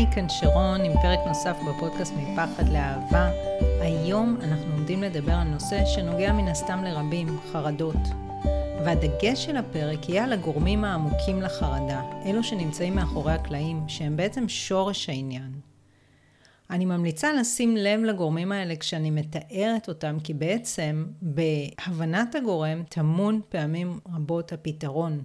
היי, 0.00 0.12
כאן 0.14 0.28
שרון 0.28 0.80
עם 0.80 0.92
פרק 1.02 1.18
נוסף 1.26 1.56
בפודקאסט 1.68 2.12
מפחד 2.16 2.68
לאהבה. 2.68 3.30
היום 3.80 4.36
אנחנו 4.42 4.72
עומדים 4.72 5.02
לדבר 5.02 5.32
על 5.32 5.48
נושא 5.48 5.86
שנוגע 5.86 6.32
מן 6.32 6.48
הסתם 6.48 6.84
לרבים, 6.84 7.28
חרדות. 7.52 7.96
והדגש 8.84 9.44
של 9.44 9.56
הפרק 9.56 10.08
יהיה 10.08 10.24
על 10.24 10.32
הגורמים 10.32 10.84
העמוקים 10.84 11.42
לחרדה, 11.42 12.02
אלו 12.26 12.42
שנמצאים 12.42 12.94
מאחורי 12.94 13.32
הקלעים, 13.32 13.84
שהם 13.88 14.16
בעצם 14.16 14.48
שורש 14.48 15.08
העניין. 15.08 15.52
אני 16.70 16.84
ממליצה 16.84 17.32
לשים 17.32 17.76
לב 17.76 18.00
לגורמים 18.00 18.52
האלה 18.52 18.76
כשאני 18.76 19.10
מתארת 19.10 19.88
אותם, 19.88 20.16
כי 20.24 20.34
בעצם 20.34 21.06
בהבנת 21.22 22.34
הגורם 22.34 22.82
טמון 22.88 23.40
פעמים 23.48 23.98
רבות 24.14 24.52
הפתרון. 24.52 25.20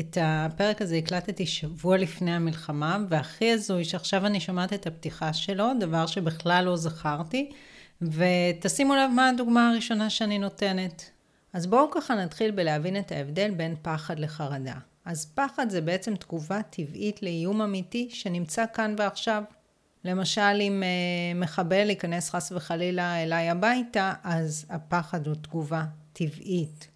את 0.00 0.18
הפרק 0.20 0.82
הזה 0.82 0.96
הקלטתי 0.96 1.46
שבוע 1.46 1.96
לפני 1.96 2.34
המלחמה, 2.34 2.98
והכי 3.08 3.52
הזוי 3.52 3.84
שעכשיו 3.84 4.26
אני 4.26 4.40
שומעת 4.40 4.72
את 4.72 4.86
הפתיחה 4.86 5.32
שלו, 5.32 5.68
דבר 5.80 6.06
שבכלל 6.06 6.64
לא 6.64 6.76
זכרתי, 6.76 7.50
ותשימו 8.02 8.94
לב 8.94 9.10
מה 9.14 9.28
הדוגמה 9.28 9.70
הראשונה 9.70 10.10
שאני 10.10 10.38
נותנת. 10.38 11.10
אז 11.52 11.66
בואו 11.66 11.90
ככה 11.90 12.14
נתחיל 12.14 12.50
בלהבין 12.50 12.96
את 12.96 13.12
ההבדל 13.12 13.50
בין 13.50 13.74
פחד 13.82 14.18
לחרדה. 14.18 14.74
אז 15.04 15.26
פחד 15.34 15.70
זה 15.70 15.80
בעצם 15.80 16.16
תגובה 16.16 16.62
טבעית 16.70 17.22
לאיום 17.22 17.62
אמיתי 17.62 18.08
שנמצא 18.10 18.64
כאן 18.74 18.94
ועכשיו. 18.98 19.42
למשל, 20.04 20.60
אם 20.60 20.82
uh, 20.82 21.38
מחבל 21.38 21.90
ייכנס 21.90 22.30
חס 22.30 22.52
וחלילה 22.52 23.22
אליי 23.22 23.48
הביתה, 23.48 24.12
אז 24.24 24.66
הפחד 24.70 25.26
הוא 25.26 25.34
תגובה 25.34 25.84
טבעית. 26.12 26.91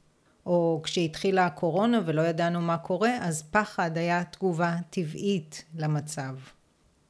או 0.46 0.80
כשהתחילה 0.84 1.46
הקורונה 1.46 2.00
ולא 2.04 2.22
ידענו 2.22 2.60
מה 2.60 2.78
קורה, 2.78 3.18
אז 3.20 3.42
פחד 3.50 3.98
היה 3.98 4.24
תגובה 4.24 4.76
טבעית 4.90 5.64
למצב. 5.76 6.34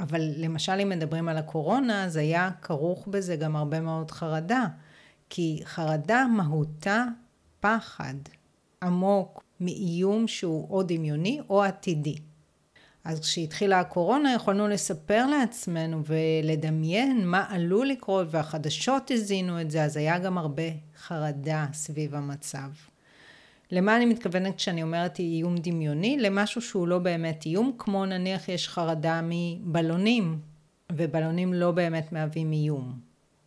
אבל 0.01 0.21
למשל 0.37 0.73
אם 0.83 0.89
מדברים 0.89 1.29
על 1.29 1.37
הקורונה, 1.37 2.05
אז 2.05 2.17
היה 2.17 2.51
כרוך 2.63 3.07
בזה 3.09 3.37
גם 3.37 3.57
הרבה 3.57 3.81
מאוד 3.81 4.11
חרדה. 4.11 4.67
כי 5.31 5.61
חרדה 5.65 6.27
מהותה 6.27 7.05
פחד 7.61 8.15
עמוק 8.83 9.43
מאיום 9.61 10.29
שהוא 10.29 10.71
או 10.71 10.83
דמיוני 10.83 11.41
או 11.51 11.63
עתידי. 11.63 12.17
אז 13.05 13.21
כשהתחילה 13.21 13.81
הקורונה 13.81 14.35
יכולנו 14.35 14.69
לספר 14.69 15.27
לעצמנו 15.27 16.03
ולדמיין 16.05 17.29
מה 17.29 17.45
עלול 17.49 17.87
לקרות 17.87 18.27
והחדשות 18.31 19.11
הזינו 19.11 19.61
את 19.61 19.71
זה, 19.71 19.85
אז 19.85 19.97
היה 19.97 20.19
גם 20.19 20.39
הרבה 20.39 20.63
חרדה 20.99 21.67
סביב 21.73 22.15
המצב. 22.15 22.69
למה 23.71 23.97
אני 23.97 24.07
מתכוונת 24.07 24.57
כשאני 24.57 24.83
אומרת 24.83 25.19
איום 25.19 25.57
דמיוני? 25.59 26.17
למשהו 26.21 26.63
שהוא 26.63 26.89
לא 26.89 26.99
באמת 26.99 27.47
איום, 27.47 27.73
כמו 27.79 28.07
נניח 28.07 28.49
יש 28.49 28.69
חרדה 28.69 29.21
מבלונים, 29.25 30.39
ובלונים 30.93 31.55
לא 31.55 31.71
באמת 31.71 32.13
מהווים 32.13 32.53
איום. 32.53 32.99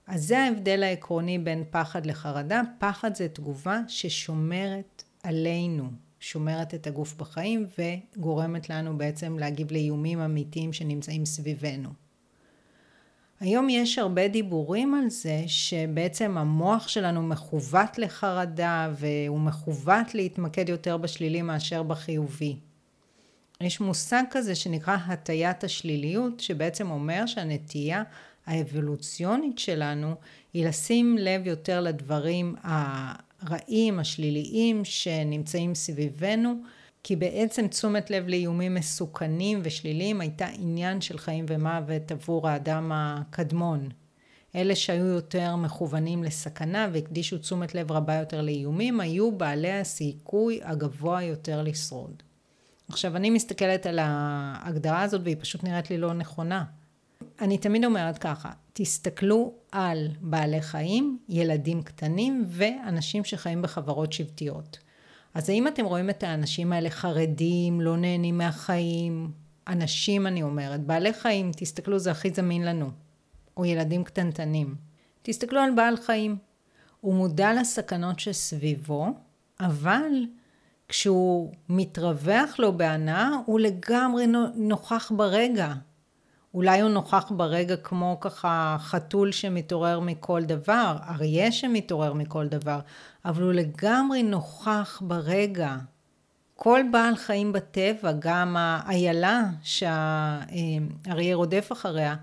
אז 0.07 0.23
זה 0.23 0.39
ההבדל 0.39 0.83
העקרוני 0.83 1.39
בין 1.39 1.63
פחד 1.69 2.05
לחרדה. 2.05 2.61
פחד 2.79 3.15
זה 3.15 3.27
תגובה 3.27 3.79
ששומרת 3.87 5.03
עלינו, 5.23 5.89
שומרת 6.19 6.73
את 6.73 6.87
הגוף 6.87 7.15
בחיים 7.15 7.67
וגורמת 7.77 8.69
לנו 8.69 8.97
בעצם 8.97 9.39
להגיב 9.39 9.71
לאיומים 9.71 10.19
אמיתיים 10.19 10.73
שנמצאים 10.73 11.25
סביבנו. 11.25 11.89
היום 13.39 13.69
יש 13.69 13.99
הרבה 13.99 14.27
דיבורים 14.27 14.93
על 14.93 15.09
זה 15.09 15.43
שבעצם 15.47 16.37
המוח 16.37 16.87
שלנו 16.87 17.23
מכוות 17.23 17.97
לחרדה 17.97 18.91
והוא 18.95 19.39
מכוות 19.39 20.15
להתמקד 20.15 20.69
יותר 20.69 20.97
בשלילי 20.97 21.41
מאשר 21.41 21.83
בחיובי. 21.83 22.55
יש 23.61 23.79
מושג 23.79 24.23
כזה 24.31 24.55
שנקרא 24.55 24.97
הטיית 25.05 25.63
השליליות, 25.63 26.39
שבעצם 26.39 26.91
אומר 26.91 27.25
שהנטייה 27.25 28.03
האבולוציונית 28.45 29.59
שלנו 29.59 30.15
היא 30.53 30.67
לשים 30.67 31.17
לב 31.17 31.47
יותר 31.47 31.81
לדברים 31.81 32.55
הרעים, 33.41 33.99
השליליים 33.99 34.85
שנמצאים 34.85 35.75
סביבנו, 35.75 36.61
כי 37.03 37.15
בעצם 37.15 37.67
תשומת 37.67 38.09
לב 38.09 38.27
לאיומים 38.27 38.75
מסוכנים 38.75 39.59
ושליליים 39.63 40.21
הייתה 40.21 40.45
עניין 40.45 41.01
של 41.01 41.17
חיים 41.17 41.45
ומוות 41.47 42.11
עבור 42.11 42.47
האדם 42.47 42.91
הקדמון. 42.93 43.89
אלה 44.55 44.75
שהיו 44.75 45.05
יותר 45.05 45.55
מכוונים 45.55 46.23
לסכנה 46.23 46.89
והקדישו 46.93 47.37
תשומת 47.37 47.75
לב 47.75 47.91
רבה 47.91 48.15
יותר 48.15 48.41
לאיומים, 48.41 48.99
היו 48.99 49.31
בעלי 49.31 49.71
הסיכוי 49.71 50.59
הגבוה 50.63 51.23
יותר 51.23 51.61
לשרוד. 51.63 52.23
עכשיו, 52.89 53.15
אני 53.15 53.29
מסתכלת 53.29 53.85
על 53.85 53.99
ההגדרה 54.01 55.01
הזאת 55.01 55.21
והיא 55.23 55.35
פשוט 55.39 55.63
נראית 55.63 55.89
לי 55.89 55.97
לא 55.97 56.13
נכונה. 56.13 56.63
אני 57.41 57.57
תמיד 57.57 57.85
אומרת 57.85 58.17
ככה, 58.17 58.51
תסתכלו 58.73 59.53
על 59.71 60.07
בעלי 60.21 60.61
חיים, 60.61 61.19
ילדים 61.29 61.83
קטנים 61.83 62.45
ואנשים 62.47 63.23
שחיים 63.23 63.61
בחברות 63.61 64.13
שבטיות. 64.13 64.77
אז 65.33 65.49
האם 65.49 65.67
אתם 65.67 65.85
רואים 65.85 66.09
את 66.09 66.23
האנשים 66.23 66.73
האלה 66.73 66.89
חרדים, 66.89 67.81
לא 67.81 67.97
נהנים 67.97 68.37
מהחיים? 68.37 69.31
אנשים 69.67 70.27
אני 70.27 70.43
אומרת, 70.43 70.83
בעלי 70.83 71.13
חיים, 71.13 71.51
תסתכלו 71.55 71.99
זה 71.99 72.11
הכי 72.11 72.29
זמין 72.29 72.65
לנו. 72.65 72.89
או 73.57 73.65
ילדים 73.65 74.03
קטנטנים. 74.03 74.75
תסתכלו 75.21 75.59
על 75.59 75.75
בעל 75.75 75.97
חיים. 75.97 76.37
הוא 77.01 77.15
מודע 77.15 77.53
לסכנות 77.53 78.19
שסביבו, 78.19 79.13
אבל 79.59 80.11
כשהוא 80.87 81.53
מתרווח 81.69 82.59
לו 82.59 82.77
בהנאה, 82.77 83.29
הוא 83.45 83.59
לגמרי 83.59 84.25
נוכח 84.55 85.11
ברגע. 85.15 85.73
אולי 86.53 86.81
הוא 86.81 86.89
נוכח 86.89 87.31
ברגע 87.35 87.77
כמו 87.77 88.17
ככה 88.21 88.77
חתול 88.79 89.31
שמתעורר 89.31 89.99
מכל 89.99 90.43
דבר, 90.43 90.97
אריה 91.09 91.51
שמתעורר 91.51 92.13
מכל 92.13 92.47
דבר, 92.47 92.79
אבל 93.25 93.43
הוא 93.43 93.53
לגמרי 93.53 94.23
נוכח 94.23 95.01
ברגע. 95.05 95.77
כל 96.55 96.81
בעל 96.91 97.15
חיים 97.15 97.53
בטבע, 97.53 98.11
גם 98.19 98.55
האיילה 98.59 99.43
שהאריה 99.63 101.35
רודף 101.35 101.69
אחריה, 101.71 102.15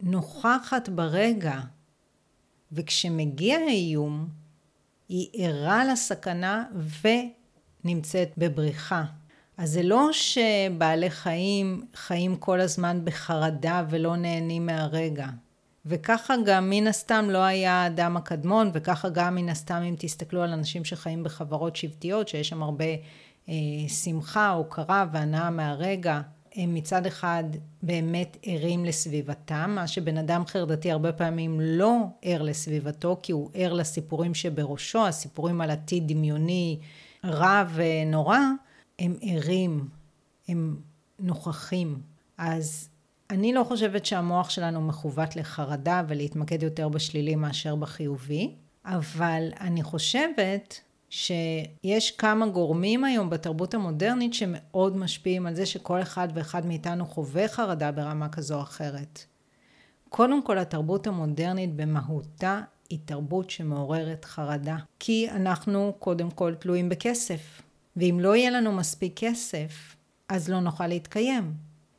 נוכחת 0.00 0.88
ברגע. 0.88 1.60
וכשמגיע 2.72 3.58
האיום, 3.58 4.28
היא 5.08 5.28
ערה 5.32 5.84
לסכנה 5.84 6.64
ונמצאת 7.84 8.32
בבריחה. 8.38 9.04
אז 9.60 9.70
זה 9.70 9.82
לא 9.82 10.08
שבעלי 10.12 11.10
חיים 11.10 11.82
חיים 11.94 12.36
כל 12.36 12.60
הזמן 12.60 13.00
בחרדה 13.04 13.84
ולא 13.90 14.16
נהנים 14.16 14.66
מהרגע. 14.66 15.26
וככה 15.86 16.34
גם 16.46 16.70
מן 16.70 16.86
הסתם 16.86 17.26
לא 17.30 17.38
היה 17.38 17.72
האדם 17.72 18.16
הקדמון, 18.16 18.70
וככה 18.74 19.08
גם 19.08 19.34
מן 19.34 19.48
הסתם 19.48 19.82
אם 19.88 19.94
תסתכלו 19.98 20.42
על 20.42 20.52
אנשים 20.52 20.84
שחיים 20.84 21.24
בחברות 21.24 21.76
שבטיות, 21.76 22.28
שיש 22.28 22.48
שם 22.48 22.62
הרבה 22.62 22.84
אה, 23.48 23.54
שמחה, 23.88 24.50
הוקרה 24.50 25.06
והנאה 25.12 25.50
מהרגע, 25.50 26.20
הם 26.54 26.74
מצד 26.74 27.06
אחד 27.06 27.44
באמת 27.82 28.36
ערים 28.42 28.84
לסביבתם, 28.84 29.70
מה 29.74 29.86
שבן 29.86 30.16
אדם 30.16 30.46
חרדתי 30.46 30.90
הרבה 30.90 31.12
פעמים 31.12 31.60
לא 31.60 31.96
ער 32.22 32.42
לסביבתו, 32.42 33.16
כי 33.22 33.32
הוא 33.32 33.50
ער 33.54 33.72
לסיפורים 33.72 34.34
שבראשו, 34.34 35.06
הסיפורים 35.06 35.60
על 35.60 35.70
עתיד 35.70 36.08
דמיוני 36.08 36.78
רע 37.24 37.64
ונורא, 37.74 38.38
הם 39.00 39.16
ערים, 39.22 39.88
הם 40.48 40.76
נוכחים. 41.18 42.00
אז 42.38 42.88
אני 43.30 43.52
לא 43.52 43.64
חושבת 43.64 44.06
שהמוח 44.06 44.50
שלנו 44.50 44.80
מכוות 44.80 45.36
לחרדה 45.36 46.02
ולהתמקד 46.08 46.62
יותר 46.62 46.88
בשלילי 46.88 47.34
מאשר 47.34 47.76
בחיובי, 47.76 48.54
אבל 48.84 49.48
אני 49.60 49.82
חושבת 49.82 50.80
שיש 51.10 52.10
כמה 52.10 52.46
גורמים 52.46 53.04
היום 53.04 53.30
בתרבות 53.30 53.74
המודרנית 53.74 54.34
שמאוד 54.34 54.96
משפיעים 54.96 55.46
על 55.46 55.54
זה 55.54 55.66
שכל 55.66 56.02
אחד 56.02 56.28
ואחד 56.34 56.66
מאיתנו 56.66 57.06
חווה 57.06 57.48
חרדה 57.48 57.92
ברמה 57.92 58.28
כזו 58.28 58.54
או 58.54 58.62
אחרת. 58.62 59.24
קודם 60.08 60.42
כל 60.42 60.58
התרבות 60.58 61.06
המודרנית 61.06 61.76
במהותה 61.76 62.60
היא 62.90 62.98
תרבות 63.04 63.50
שמעוררת 63.50 64.24
חרדה, 64.24 64.76
כי 64.98 65.30
אנחנו 65.30 65.94
קודם 65.98 66.30
כל 66.30 66.54
תלויים 66.54 66.88
בכסף. 66.88 67.62
ואם 67.96 68.18
לא 68.20 68.36
יהיה 68.36 68.50
לנו 68.50 68.72
מספיק 68.72 69.12
כסף, 69.16 69.96
אז 70.28 70.48
לא 70.48 70.60
נוכל 70.60 70.86
להתקיים. 70.86 71.54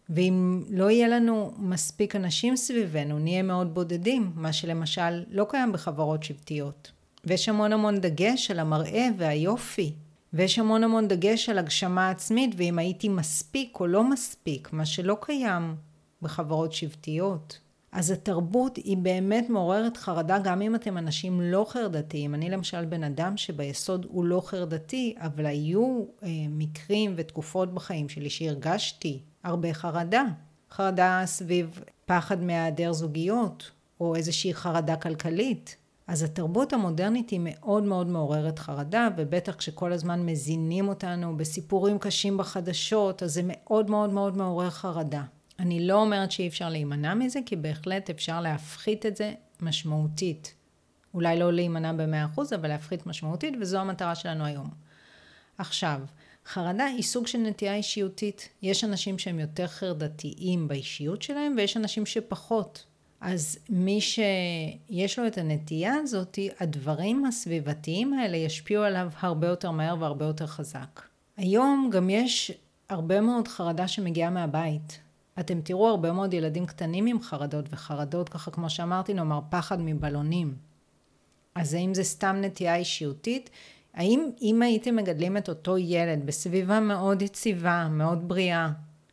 ואם 0.10 0.64
לא 0.70 0.92
יהיה 0.92 1.08
לנו 1.08 1.54
מספיק 1.58 2.16
אנשים 2.16 2.56
סביבנו, 2.56 3.20
נהיה 3.20 3.44
מאוד 3.44 3.74
בודדים, 3.74 4.32
מה 4.36 4.54
שלמשל 4.54 5.24
לא 5.30 5.46
קיים 5.50 5.72
בחברות 5.72 6.24
שבטיות. 6.24 6.92
ויש 7.26 7.50
המון 7.50 7.74
המון 7.74 8.00
דגש 8.00 8.52
על 8.52 8.60
המראה 8.60 9.08
והיופי. 9.18 9.94
ויש 10.34 10.60
המון 10.60 10.84
המון 10.84 11.08
דגש 11.08 11.50
על 11.50 11.58
הגשמה 11.58 12.10
עצמית, 12.10 12.56
ואם 12.58 12.80
הייתי 12.80 13.10
מספיק 13.10 13.78
או 13.80 13.88
לא 13.88 14.04
מספיק, 14.04 14.74
מה 14.74 14.86
שלא 14.86 15.18
קיים 15.22 15.76
בחברות 16.22 16.74
שבטיות. 16.74 17.60
אז 17.92 18.12
התרבות 18.12 18.78
היא 18.78 18.98
באמת 18.98 19.50
מעוררת 19.50 19.98
חרדה 19.98 20.40
גם 20.40 20.62
אם 20.62 20.76
אתם 20.76 20.98
אנשים 20.98 21.42
לא 21.42 21.66
חרדתיים. 21.70 22.36
אני 22.36 22.50
למשל 22.50 22.86
בן 22.86 23.04
אדם 23.04 23.38
שביסוד 23.38 24.06
הוא 24.10 24.26
לא 24.26 24.42
חרדתי, 24.46 25.16
אבל 25.18 25.46
היו 25.46 26.04
אה, 26.24 26.30
מקרים 26.50 27.14
ותקופות 27.18 27.74
בחיים 27.74 28.10
שלי 28.10 28.30
שהרגשתי 28.30 29.22
הרבה 29.44 29.74
חרדה. 29.74 30.24
חרדה 30.72 31.22
סביב 31.26 31.80
פחד 32.06 32.44
מהיעדר 32.44 32.94
זוגיות, 32.94 33.72
או 34.00 34.16
איזושהי 34.16 34.54
חרדה 34.54 34.96
כלכלית. 34.96 35.76
אז 36.08 36.24
התרבות 36.24 36.74
המודרנית 36.74 37.30
היא 37.30 37.40
מאוד 37.44 37.84
מאוד 37.84 38.08
מעוררת 38.08 38.60
חרדה, 38.60 39.10
ובטח 39.18 39.56
כשכל 39.56 39.94
הזמן 39.94 40.26
מזינים 40.26 40.88
אותנו 40.88 41.38
בסיפורים 41.38 42.00
קשים 42.00 42.38
בחדשות, 42.38 43.24
אז 43.24 43.34
זה 43.34 43.42
מאוד 43.44 43.90
מאוד 43.90 44.14
מאוד 44.14 44.38
מעורר 44.38 44.70
חרדה. 44.70 45.24
אני 45.62 45.88
לא 45.88 46.02
אומרת 46.02 46.32
שאי 46.32 46.48
אפשר 46.48 46.70
להימנע 46.70 47.14
מזה, 47.14 47.40
כי 47.46 47.56
בהחלט 47.56 48.10
אפשר 48.10 48.42
להפחית 48.42 49.06
את 49.06 49.18
זה 49.18 49.34
משמעותית. 49.62 50.56
אולי 51.14 51.40
לא 51.40 51.54
להימנע 51.54 51.94
ב-100%, 51.94 52.42
אבל 52.56 52.68
להפחית 52.70 53.06
משמעותית, 53.06 53.54
וזו 53.62 53.80
המטרה 53.80 54.16
שלנו 54.16 54.46
היום. 54.46 54.70
עכשיו, 55.58 56.02
חרדה 56.46 56.86
היא 56.86 57.04
סוג 57.04 57.28
של 57.28 57.38
נטייה 57.38 57.76
אישיותית. 57.76 58.50
יש 58.62 58.84
אנשים 58.84 59.20
שהם 59.20 59.40
יותר 59.40 59.68
חרדתיים 59.68 60.68
באישיות 60.68 61.22
שלהם, 61.22 61.54
ויש 61.58 61.78
אנשים 61.78 62.06
שפחות. 62.06 62.86
אז 63.22 63.60
מי 63.70 64.02
שיש 64.02 65.20
לו 65.20 65.28
את 65.28 65.38
הנטייה 65.38 65.94
הזאת, 65.96 66.40
הדברים 66.60 67.26
הסביבתיים 67.26 68.14
האלה 68.14 68.38
ישפיעו 68.38 68.84
עליו 68.84 69.10
הרבה 69.20 69.48
יותר 69.48 69.72
מהר 69.72 69.96
והרבה 70.00 70.26
יותר 70.26 70.48
חזק. 70.48 71.02
היום 71.38 71.90
גם 71.94 72.10
יש 72.10 72.52
הרבה 72.90 73.22
מאוד 73.22 73.48
חרדה 73.48 73.88
שמגיעה 73.88 74.30
מהבית. 74.30 75.00
אתם 75.40 75.62
תראו 75.62 75.90
הרבה 75.90 76.12
מאוד 76.12 76.34
ילדים 76.34 76.66
קטנים 76.66 77.06
עם 77.06 77.22
חרדות, 77.22 77.66
וחרדות 77.72 78.30
ככה 78.30 78.52
כמו 78.52 78.70
שאמרתי, 78.70 79.14
נאמר 79.14 79.40
פחד 79.50 79.78
מבלונים. 79.80 80.56
אז 81.56 81.74
האם 81.74 81.94
זה 81.94 82.04
סתם 82.04 82.36
נטייה 82.42 82.76
אישיותית? 82.76 83.50
האם 83.94 84.30
אם 84.42 84.62
הייתם 84.62 84.96
מגדלים 84.96 85.38
את 85.38 85.50
אותו 85.50 85.78
ילד 85.78 86.26
בסביבה 86.26 86.80
מאוד 86.80 87.22
יציבה, 87.22 87.88
מאוד 87.92 88.28
בריאה, 88.28 88.70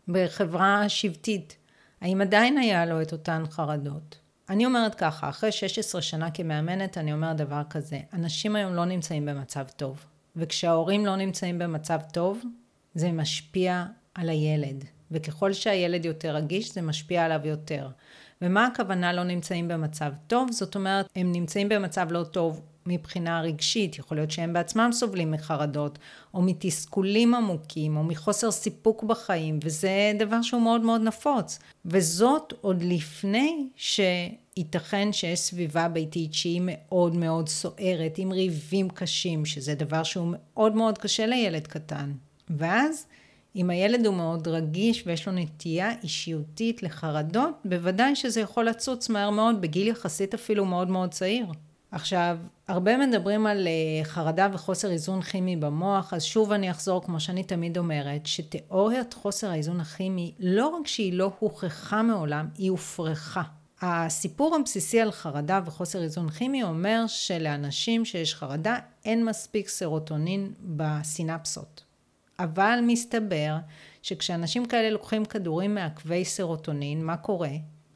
בחברה 0.08 0.88
שבטית, 0.88 1.56
האם 2.00 2.20
עדיין 2.20 2.58
היה 2.58 2.86
לו 2.86 3.02
את 3.02 3.12
אותן 3.12 3.42
חרדות? 3.50 4.18
אני 4.48 4.66
אומרת 4.66 4.94
ככה, 4.94 5.28
אחרי 5.28 5.52
16 5.52 6.02
שנה 6.02 6.30
כמאמנת, 6.30 6.98
אני 6.98 7.12
אומרת 7.12 7.36
דבר 7.36 7.62
כזה, 7.70 8.00
אנשים 8.12 8.56
היום 8.56 8.74
לא 8.74 8.84
נמצאים 8.84 9.26
במצב 9.26 9.66
טוב, 9.76 10.04
וכשההורים 10.36 11.06
לא 11.06 11.16
נמצאים 11.16 11.58
במצב 11.58 12.00
טוב, 12.12 12.42
זה 12.94 13.12
משפיע 13.12 13.84
על 14.14 14.28
הילד, 14.28 14.84
וככל 15.10 15.52
שהילד 15.52 16.04
יותר 16.04 16.36
רגיש, 16.36 16.74
זה 16.74 16.82
משפיע 16.82 17.24
עליו 17.24 17.40
יותר. 17.44 17.88
ומה 18.42 18.66
הכוונה 18.66 19.12
לא 19.12 19.24
נמצאים 19.24 19.68
במצב 19.68 20.12
טוב? 20.26 20.52
זאת 20.52 20.74
אומרת, 20.74 21.08
הם 21.16 21.32
נמצאים 21.32 21.68
במצב 21.68 22.06
לא 22.10 22.24
טוב 22.24 22.60
מבחינה 22.86 23.40
רגשית, 23.40 23.98
יכול 23.98 24.16
להיות 24.16 24.30
שהם 24.30 24.52
בעצמם 24.52 24.90
סובלים 24.92 25.30
מחרדות, 25.30 25.98
או 26.34 26.42
מתסכולים 26.42 27.34
עמוקים, 27.34 27.96
או 27.96 28.04
מחוסר 28.04 28.50
סיפוק 28.50 29.04
בחיים, 29.04 29.58
וזה 29.64 30.12
דבר 30.18 30.42
שהוא 30.42 30.62
מאוד 30.62 30.80
מאוד 30.80 31.00
נפוץ. 31.00 31.58
וזאת 31.84 32.52
עוד 32.60 32.82
לפני 32.82 33.68
שייתכן 33.76 35.12
שיש 35.12 35.38
סביבה 35.38 35.88
ביתית 35.88 36.34
שהיא 36.34 36.60
מאוד 36.64 37.16
מאוד 37.16 37.48
סוערת, 37.48 38.14
עם 38.18 38.32
ריבים 38.32 38.88
קשים, 38.90 39.44
שזה 39.44 39.74
דבר 39.74 40.02
שהוא 40.02 40.28
מאוד 40.32 40.74
מאוד 40.74 40.98
קשה 40.98 41.26
לילד 41.26 41.66
קטן. 41.66 42.12
ואז 42.50 43.06
אם 43.56 43.70
הילד 43.70 44.06
הוא 44.06 44.14
מאוד 44.14 44.48
רגיש 44.48 45.02
ויש 45.06 45.26
לו 45.26 45.32
נטייה 45.32 45.90
אישיותית 46.02 46.82
לחרדות, 46.82 47.54
בוודאי 47.64 48.16
שזה 48.16 48.40
יכול 48.40 48.64
לצוץ 48.64 49.08
מהר 49.08 49.30
מאוד, 49.30 49.60
בגיל 49.60 49.88
יחסית 49.88 50.34
אפילו 50.34 50.64
מאוד 50.64 50.90
מאוד 50.90 51.10
צעיר. 51.10 51.46
עכשיו, 51.90 52.38
הרבה 52.68 53.06
מדברים 53.06 53.46
על 53.46 53.66
אה, 53.66 54.04
חרדה 54.04 54.48
וחוסר 54.52 54.90
איזון 54.90 55.22
כימי 55.22 55.56
במוח, 55.56 56.14
אז 56.14 56.22
שוב 56.22 56.52
אני 56.52 56.70
אחזור, 56.70 57.04
כמו 57.04 57.20
שאני 57.20 57.44
תמיד 57.44 57.78
אומרת, 57.78 58.26
שתיאוריית 58.26 59.14
חוסר 59.14 59.50
האיזון 59.50 59.80
הכימי, 59.80 60.34
לא 60.38 60.66
רק 60.68 60.86
שהיא 60.86 61.12
לא 61.12 61.30
הוכחה 61.38 62.02
מעולם, 62.02 62.48
היא 62.58 62.70
הופרכה. 62.70 63.42
הסיפור 63.82 64.56
הבסיסי 64.56 65.00
על 65.00 65.12
חרדה 65.12 65.60
וחוסר 65.64 66.02
איזון 66.02 66.30
כימי 66.30 66.62
אומר 66.62 67.04
שלאנשים 67.06 68.04
שיש 68.04 68.34
חרדה 68.34 68.76
אין 69.04 69.24
מספיק 69.24 69.68
סרוטונין 69.68 70.52
בסינפסות. 70.60 71.87
אבל 72.38 72.78
מסתבר 72.82 73.56
שכשאנשים 74.02 74.66
כאלה 74.66 74.90
לוקחים 74.90 75.24
כדורים 75.24 75.74
מעכבי 75.74 76.24
סרוטונין, 76.24 77.04
מה 77.04 77.16
קורה? 77.16 77.50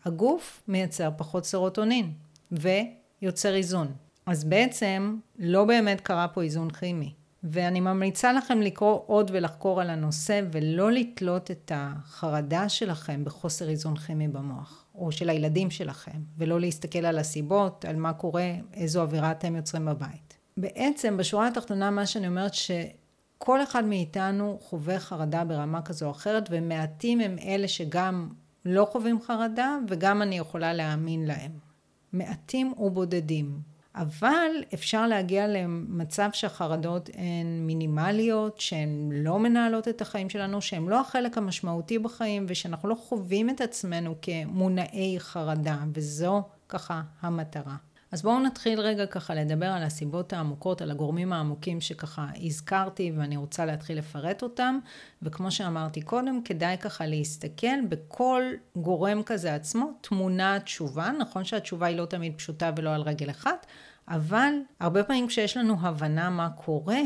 הגוף 0.04 0.62
מייצר 0.68 1.10
פחות 1.16 1.44
סרוטונין, 1.44 2.12
ויוצר 2.52 3.54
איזון. 3.54 3.92
אז 4.26 4.44
בעצם 4.44 5.16
לא 5.38 5.64
באמת 5.64 6.00
קרה 6.00 6.28
פה 6.28 6.42
איזון 6.42 6.70
כימי. 6.70 7.14
ואני 7.44 7.80
ממליצה 7.80 8.32
לכם 8.32 8.62
לקרוא 8.62 9.00
עוד 9.06 9.30
ולחקור 9.34 9.80
על 9.80 9.90
הנושא 9.90 10.40
ולא 10.52 10.92
לתלות 10.92 11.50
את 11.50 11.72
החרדה 11.74 12.68
שלכם 12.68 13.24
בחוסר 13.24 13.68
איזון 13.68 13.96
כימי 13.96 14.28
במוח, 14.28 14.84
או 14.94 15.12
של 15.12 15.30
הילדים 15.30 15.70
שלכם, 15.70 16.20
ולא 16.38 16.60
להסתכל 16.60 16.98
על 17.06 17.18
הסיבות, 17.18 17.84
על 17.84 17.96
מה 17.96 18.12
קורה, 18.12 18.52
איזו 18.74 19.02
אווירה 19.02 19.30
אתם 19.30 19.56
יוצרים 19.56 19.84
בבית. 19.84 20.38
בעצם 20.56 21.16
בשורה 21.16 21.48
התחתונה 21.48 21.90
מה 21.90 22.06
שאני 22.06 22.28
אומרת 22.28 22.54
שכל 23.42 23.62
אחד 23.62 23.84
מאיתנו 23.84 24.58
חווה 24.60 24.98
חרדה 24.98 25.44
ברמה 25.44 25.82
כזו 25.82 26.06
או 26.06 26.10
אחרת 26.10 26.48
ומעטים 26.50 27.20
הם 27.20 27.36
אלה 27.38 27.68
שגם 27.68 28.28
לא 28.64 28.88
חווים 28.92 29.22
חרדה 29.22 29.78
וגם 29.88 30.22
אני 30.22 30.38
יכולה 30.38 30.72
להאמין 30.72 31.26
להם. 31.26 31.50
מעטים 32.12 32.72
ובודדים. 32.78 33.60
אבל 33.94 34.50
אפשר 34.74 35.06
להגיע 35.06 35.48
למצב 35.48 36.28
שהחרדות 36.32 37.10
הן 37.14 37.66
מינימליות, 37.66 38.60
שהן 38.60 39.10
לא 39.12 39.38
מנהלות 39.38 39.88
את 39.88 40.00
החיים 40.00 40.30
שלנו, 40.30 40.62
שהן 40.62 40.86
לא 40.88 41.00
החלק 41.00 41.38
המשמעותי 41.38 41.98
בחיים, 41.98 42.46
ושאנחנו 42.48 42.88
לא 42.88 42.94
חווים 42.94 43.50
את 43.50 43.60
עצמנו 43.60 44.14
כמונעי 44.22 45.16
חרדה, 45.18 45.78
וזו 45.94 46.42
ככה 46.68 47.02
המטרה. 47.20 47.76
אז 48.12 48.22
בואו 48.22 48.40
נתחיל 48.40 48.80
רגע 48.80 49.06
ככה 49.06 49.34
לדבר 49.34 49.66
על 49.66 49.82
הסיבות 49.82 50.32
העמוקות, 50.32 50.82
על 50.82 50.90
הגורמים 50.90 51.32
העמוקים 51.32 51.80
שככה 51.80 52.26
הזכרתי 52.42 53.12
ואני 53.16 53.36
רוצה 53.36 53.64
להתחיל 53.64 53.98
לפרט 53.98 54.42
אותם. 54.42 54.78
וכמו 55.22 55.50
שאמרתי 55.50 56.02
קודם, 56.02 56.42
כדאי 56.44 56.78
ככה 56.78 57.06
להסתכל 57.06 57.86
בכל 57.88 58.42
גורם 58.76 59.22
כזה 59.22 59.54
עצמו 59.54 59.92
תמונה 60.00 60.60
תשובה. 60.60 61.10
נכון 61.20 61.44
שהתשובה 61.44 61.86
היא 61.86 61.96
לא 61.96 62.06
תמיד 62.06 62.34
פשוטה 62.36 62.70
ולא 62.76 62.94
על 62.94 63.02
רגל 63.02 63.30
אחת, 63.30 63.66
אבל 64.08 64.52
הרבה 64.80 65.04
פעמים 65.04 65.26
כשיש 65.26 65.56
לנו 65.56 65.76
הבנה 65.80 66.30
מה 66.30 66.50
קורה, 66.50 67.00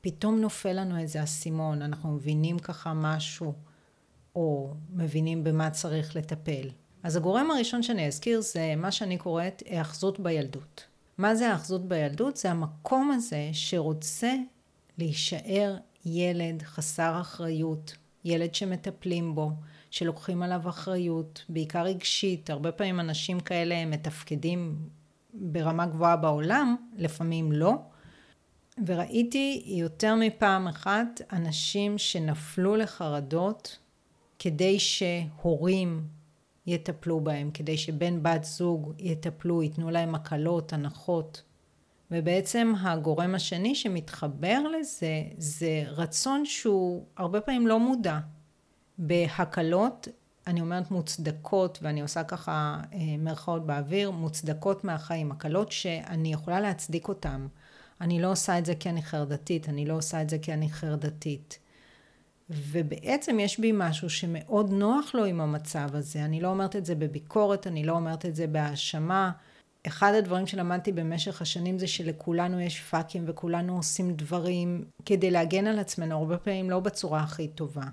פתאום 0.00 0.40
נופל 0.40 0.72
לנו 0.72 0.98
איזה 0.98 1.22
אסימון, 1.22 1.82
אנחנו 1.82 2.10
מבינים 2.10 2.58
ככה 2.58 2.92
משהו, 2.94 3.54
או 4.34 4.74
מבינים 4.90 5.44
במה 5.44 5.70
צריך 5.70 6.16
לטפל. 6.16 6.68
אז 7.06 7.16
הגורם 7.16 7.50
הראשון 7.50 7.82
שאני 7.82 8.06
אזכיר 8.06 8.40
זה 8.40 8.74
מה 8.76 8.92
שאני 8.92 9.18
קוראת 9.18 9.62
היאחזות 9.66 10.20
בילדות. 10.20 10.84
מה 11.18 11.34
זה 11.34 11.46
היאחזות 11.46 11.88
בילדות? 11.88 12.36
זה 12.36 12.50
המקום 12.50 13.10
הזה 13.10 13.48
שרוצה 13.52 14.34
להישאר 14.98 15.76
ילד 16.06 16.62
חסר 16.62 17.20
אחריות, 17.20 17.96
ילד 18.24 18.54
שמטפלים 18.54 19.34
בו, 19.34 19.50
שלוקחים 19.90 20.42
עליו 20.42 20.68
אחריות, 20.68 21.44
בעיקר 21.48 21.82
רגשית. 21.82 22.50
הרבה 22.50 22.72
פעמים 22.72 23.00
אנשים 23.00 23.40
כאלה 23.40 23.86
מתפקדים 23.86 24.76
ברמה 25.34 25.86
גבוהה 25.86 26.16
בעולם, 26.16 26.76
לפעמים 26.96 27.52
לא. 27.52 27.74
וראיתי 28.86 29.62
יותר 29.66 30.14
מפעם 30.14 30.68
אחת 30.68 31.20
אנשים 31.32 31.98
שנפלו 31.98 32.76
לחרדות 32.76 33.78
כדי 34.38 34.78
שהורים 34.78 36.15
יטפלו 36.66 37.20
בהם, 37.20 37.50
כדי 37.50 37.76
שבן 37.76 38.22
בת 38.22 38.44
זוג 38.44 38.92
יטפלו, 38.98 39.62
ייתנו 39.62 39.90
להם 39.90 40.14
הקלות, 40.14 40.72
הנחות. 40.72 41.42
ובעצם 42.10 42.72
הגורם 42.80 43.34
השני 43.34 43.74
שמתחבר 43.74 44.60
לזה, 44.78 45.22
זה 45.38 45.84
רצון 45.86 46.44
שהוא 46.44 47.04
הרבה 47.16 47.40
פעמים 47.40 47.66
לא 47.66 47.80
מודע. 47.80 48.18
בהקלות, 48.98 50.08
אני 50.46 50.60
אומרת 50.60 50.90
מוצדקות, 50.90 51.78
ואני 51.82 52.00
עושה 52.00 52.24
ככה 52.24 52.80
אה, 52.92 52.98
מרכאות 53.18 53.66
באוויר, 53.66 54.10
מוצדקות 54.10 54.84
מהחיים, 54.84 55.32
הקלות 55.32 55.72
שאני 55.72 56.32
יכולה 56.32 56.60
להצדיק 56.60 57.08
אותן. 57.08 57.46
אני 58.00 58.22
לא 58.22 58.32
עושה 58.32 58.58
את 58.58 58.66
זה 58.66 58.74
כי 58.74 58.88
אני 58.88 59.02
חרדתית, 59.02 59.68
אני 59.68 59.86
לא 59.86 59.94
עושה 59.94 60.22
את 60.22 60.30
זה 60.30 60.38
כי 60.38 60.52
אני 60.52 60.70
חרדתית. 60.70 61.58
ובעצם 62.50 63.40
יש 63.40 63.60
בי 63.60 63.72
משהו 63.74 64.10
שמאוד 64.10 64.70
נוח 64.70 65.14
לו 65.14 65.24
עם 65.24 65.40
המצב 65.40 65.88
הזה. 65.92 66.24
אני 66.24 66.40
לא 66.40 66.48
אומרת 66.48 66.76
את 66.76 66.86
זה 66.86 66.94
בביקורת, 66.94 67.66
אני 67.66 67.84
לא 67.84 67.92
אומרת 67.92 68.26
את 68.26 68.36
זה 68.36 68.46
בהאשמה. 68.46 69.30
אחד 69.86 70.14
הדברים 70.14 70.46
שלמדתי 70.46 70.92
במשך 70.92 71.42
השנים 71.42 71.78
זה 71.78 71.86
שלכולנו 71.86 72.60
יש 72.60 72.80
פאקים 72.80 73.24
וכולנו 73.26 73.76
עושים 73.76 74.14
דברים 74.14 74.84
כדי 75.04 75.30
להגן 75.30 75.66
על 75.66 75.78
עצמנו, 75.78 76.16
הרבה 76.16 76.38
פעמים 76.38 76.70
לא 76.70 76.80
בצורה 76.80 77.20
הכי 77.20 77.48
טובה. 77.48 77.84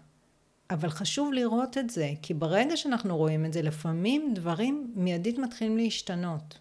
אבל 0.70 0.90
חשוב 0.90 1.34
לראות 1.34 1.78
את 1.78 1.90
זה, 1.90 2.12
כי 2.22 2.34
ברגע 2.34 2.78
שאנחנו 2.78 3.18
רואים 3.18 3.46
את 3.46 3.54
זה, 3.54 3.62
לפעמים 3.62 4.34
דברים 4.36 4.94
מיידית 4.96 5.38
מתחילים 5.38 5.78
להשתנות. 5.78 6.60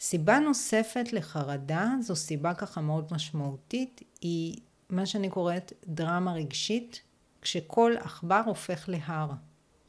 סיבה 0.00 0.38
נוספת 0.38 1.12
לחרדה, 1.12 1.92
זו 2.00 2.16
סיבה 2.16 2.54
ככה 2.54 2.80
מאוד 2.80 3.08
משמעותית, 3.10 4.00
היא 4.20 4.56
מה 4.90 5.06
שאני 5.06 5.28
קוראת 5.30 5.72
דרמה 5.86 6.32
רגשית 6.32 7.00
כשכל 7.42 7.92
עכבר 8.00 8.42
הופך 8.46 8.84
להר. 8.88 9.30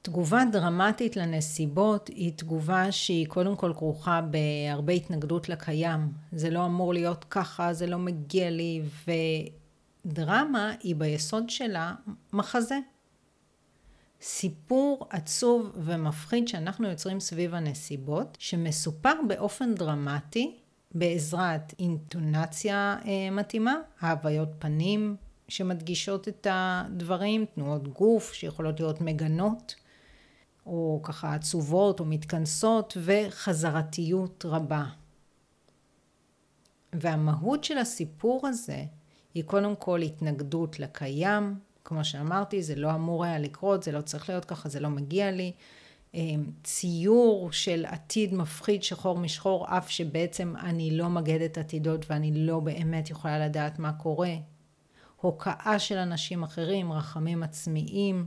תגובה 0.01 0.43
דרמטית 0.51 1.15
לנסיבות 1.15 2.08
היא 2.08 2.31
תגובה 2.36 2.91
שהיא 2.91 3.27
קודם 3.27 3.55
כל 3.55 3.74
כרוכה 3.75 4.22
בהרבה 4.22 4.93
התנגדות 4.93 5.50
לקיים. 5.50 6.12
זה 6.31 6.50
לא 6.50 6.65
אמור 6.65 6.93
להיות 6.93 7.25
ככה, 7.29 7.74
זה 7.74 7.88
לא 7.88 7.98
מגיע 7.98 8.50
לי, 8.50 8.81
ודרמה 10.05 10.74
היא 10.79 10.96
ביסוד 10.96 11.50
שלה 11.50 11.93
מחזה. 12.34 12.77
סיפור 14.22 15.08
עצוב 15.10 15.72
ומפחיד 15.75 16.48
שאנחנו 16.48 16.88
יוצרים 16.88 17.20
סביב 17.20 17.55
הנסיבות, 17.55 18.38
שמסופר 18.39 19.13
באופן 19.27 19.75
דרמטי 19.75 20.60
בעזרת 20.91 21.74
אינטונציה 21.79 22.98
אה, 23.05 23.31
מתאימה, 23.31 23.75
ההוויות 24.00 24.50
פנים 24.60 25.15
שמדגישות 25.51 26.27
את 26.27 26.48
הדברים, 26.50 27.46
תנועות 27.46 27.88
גוף 27.88 28.34
שיכולות 28.34 28.79
להיות 28.79 29.01
מגנות, 29.01 29.75
או 30.65 31.00
ככה 31.03 31.34
עצובות 31.34 32.00
או 32.00 32.05
מתכנסות, 32.05 32.98
וחזרתיות 33.03 34.46
רבה. 34.48 34.86
והמהות 36.93 37.63
של 37.63 37.77
הסיפור 37.77 38.48
הזה 38.48 38.84
היא 39.34 39.43
קודם 39.43 39.75
כל 39.75 40.01
התנגדות 40.01 40.79
לקיים, 40.79 41.55
כמו 41.84 42.05
שאמרתי, 42.05 42.63
זה 42.63 42.75
לא 42.75 42.96
אמור 42.96 43.25
היה 43.25 43.39
לקרות, 43.39 43.84
זה 43.84 43.91
לא 43.91 44.01
צריך 44.01 44.29
להיות 44.29 44.46
ככה, 44.46 44.70
זה 44.70 44.79
לא 44.79 44.89
מגיע 44.89 45.31
לי. 45.31 45.51
אמ, 46.13 46.51
ציור 46.63 47.51
של 47.51 47.86
עתיד 47.86 48.34
מפחיד 48.34 48.84
שחור 48.84 49.17
משחור, 49.17 49.77
אף 49.77 49.89
שבעצם 49.89 50.53
אני 50.63 50.98
לא 50.98 51.10
מגדת 51.10 51.58
עתידות 51.58 52.05
ואני 52.10 52.31
לא 52.48 52.60
באמת 52.60 53.10
יכולה 53.10 53.46
לדעת 53.48 53.79
מה 53.79 53.93
קורה. 53.93 54.34
הוקעה 55.22 55.80
של 55.80 55.98
אנשים 55.98 56.44
אחרים, 56.44 56.92
רחמים 56.92 57.44
עצמיים, 57.44 58.25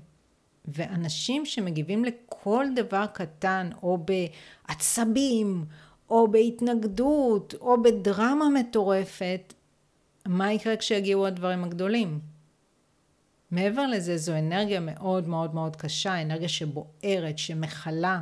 ואנשים 0.64 1.46
שמגיבים 1.46 2.04
לכל 2.04 2.66
דבר 2.76 3.06
קטן, 3.06 3.70
או 3.82 3.98
בעצבים, 3.98 5.64
או 6.10 6.30
בהתנגדות, 6.30 7.54
או 7.60 7.82
בדרמה 7.82 8.48
מטורפת, 8.48 9.54
מה 10.26 10.52
יקרה 10.52 10.76
כשיגיעו 10.76 11.26
הדברים 11.26 11.64
הגדולים? 11.64 12.20
מעבר 13.50 13.86
לזה, 13.86 14.16
זו 14.16 14.38
אנרגיה 14.38 14.80
מאוד 14.80 15.28
מאוד 15.28 15.54
מאוד 15.54 15.76
קשה, 15.76 16.22
אנרגיה 16.22 16.48
שבוערת, 16.48 17.38
שמכלה. 17.38 18.20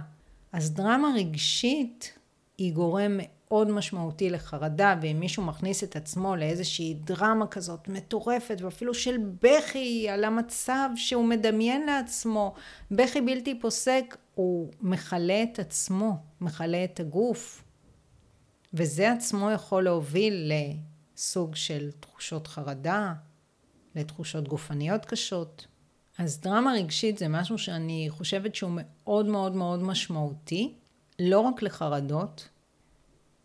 אז 0.52 0.74
דרמה 0.74 1.08
רגשית 1.16 2.18
היא 2.58 2.74
גורם 2.74 3.20
מאוד 3.52 3.70
משמעותי 3.70 4.30
לחרדה, 4.30 4.96
ואם 5.02 5.20
מישהו 5.20 5.42
מכניס 5.42 5.84
את 5.84 5.96
עצמו 5.96 6.36
לאיזושהי 6.36 6.94
דרמה 6.94 7.46
כזאת 7.46 7.88
מטורפת, 7.88 8.56
ואפילו 8.60 8.94
של 8.94 9.16
בכי 9.42 10.08
על 10.08 10.24
המצב 10.24 10.88
שהוא 10.96 11.24
מדמיין 11.24 11.86
לעצמו, 11.86 12.54
בכי 12.90 13.20
בלתי 13.20 13.60
פוסק, 13.60 14.16
הוא 14.34 14.72
מכלה 14.80 15.42
את 15.42 15.58
עצמו, 15.58 16.16
מכלה 16.40 16.84
את 16.84 17.00
הגוף. 17.00 17.64
וזה 18.74 19.12
עצמו 19.12 19.50
יכול 19.50 19.84
להוביל 19.84 20.52
לסוג 20.52 21.54
של 21.54 21.90
תחושות 22.00 22.46
חרדה, 22.46 23.12
לתחושות 23.94 24.48
גופניות 24.48 25.04
קשות. 25.04 25.66
אז 26.18 26.40
דרמה 26.40 26.72
רגשית 26.72 27.18
זה 27.18 27.28
משהו 27.28 27.58
שאני 27.58 28.06
חושבת 28.10 28.54
שהוא 28.54 28.70
מאוד 28.74 29.26
מאוד 29.26 29.56
מאוד 29.56 29.82
משמעותי, 29.82 30.74
לא 31.18 31.40
רק 31.40 31.62
לחרדות. 31.62 32.48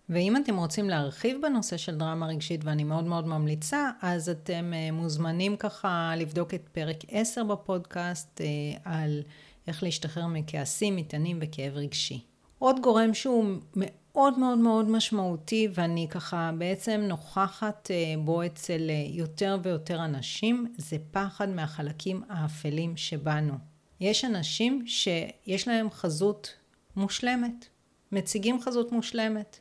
ואם 0.10 0.38
אתם 0.38 0.58
רוצים 0.58 0.90
להרחיב 0.90 1.42
בנושא 1.42 1.78
של 1.78 1.96
דרמה 1.96 2.28
רגשית, 2.28 2.62
ואני 2.64 2.84
מאוד 2.84 3.04
מאוד 3.04 3.28
ממליצה, 3.28 3.90
אז 4.02 4.30
אתם 4.30 4.74
אה, 4.74 4.92
מוזמנים 4.92 5.58
ככה 5.58 6.14
לבדוק 6.18 6.54
את 6.54 6.70
פרק 6.72 6.98
10 7.08 7.44
בפודקאסט 7.44 8.42
אה, 8.42 8.48
על 8.84 9.24
איך 9.68 9.84
להשתחרר 9.84 10.28
מכעסים, 10.28 10.96
מטענים 10.96 11.40
וכאב 11.42 11.74
רגשי. 11.76 12.24
עוד 12.60 12.80
גורם 12.82 13.14
שהוא 13.14 13.46
מאוד 13.76 14.40
מאוד 14.40 14.58
מאוד 14.58 14.90
משמעותי 14.90 15.68
ואני 15.74 16.08
ככה 16.10 16.52
בעצם 16.58 17.02
נוכחת 17.08 17.92
אה, 17.92 18.14
בו 18.24 18.46
אצל 18.46 18.90
יותר 19.10 19.58
ויותר 19.64 20.06
אנשים, 20.06 20.74
זה 20.78 20.98
פחד 21.12 21.50
מהחלקים 21.50 22.24
האפלים 22.30 22.98
שבנו. 22.98 23.54
יש 24.00 24.26
אנשים 24.26 24.84
שיש 24.88 25.68
להם 25.68 25.90
חזות 25.90 26.54
מושלמת, 26.96 27.66
מציגים 28.12 28.62
חזות 28.62 28.92
מושלמת. 28.92 29.60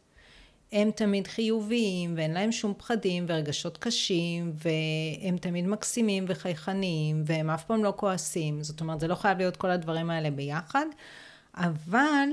הם 0.73 0.91
תמיד 0.91 1.27
חיוביים 1.27 2.15
ואין 2.17 2.33
להם 2.33 2.53
שום 2.53 2.75
פחדים 2.77 3.25
ורגשות 3.29 3.79
קשים 3.79 4.53
והם 4.55 5.37
תמיד 5.37 5.67
מקסימים 5.67 6.25
וחייכניים 6.29 7.23
והם 7.27 7.51
אף 7.51 7.65
פעם 7.65 7.85
לא 7.85 7.93
כועסים. 7.97 8.63
זאת 8.63 8.81
אומרת, 8.81 9.01
זה 9.01 9.09
לא 9.09 9.15
חייב 9.15 9.39
להיות 9.39 9.57
כל 9.57 9.71
הדברים 9.71 10.11
האלה 10.11 10.31
ביחד, 10.31 10.87
אבל 11.57 12.29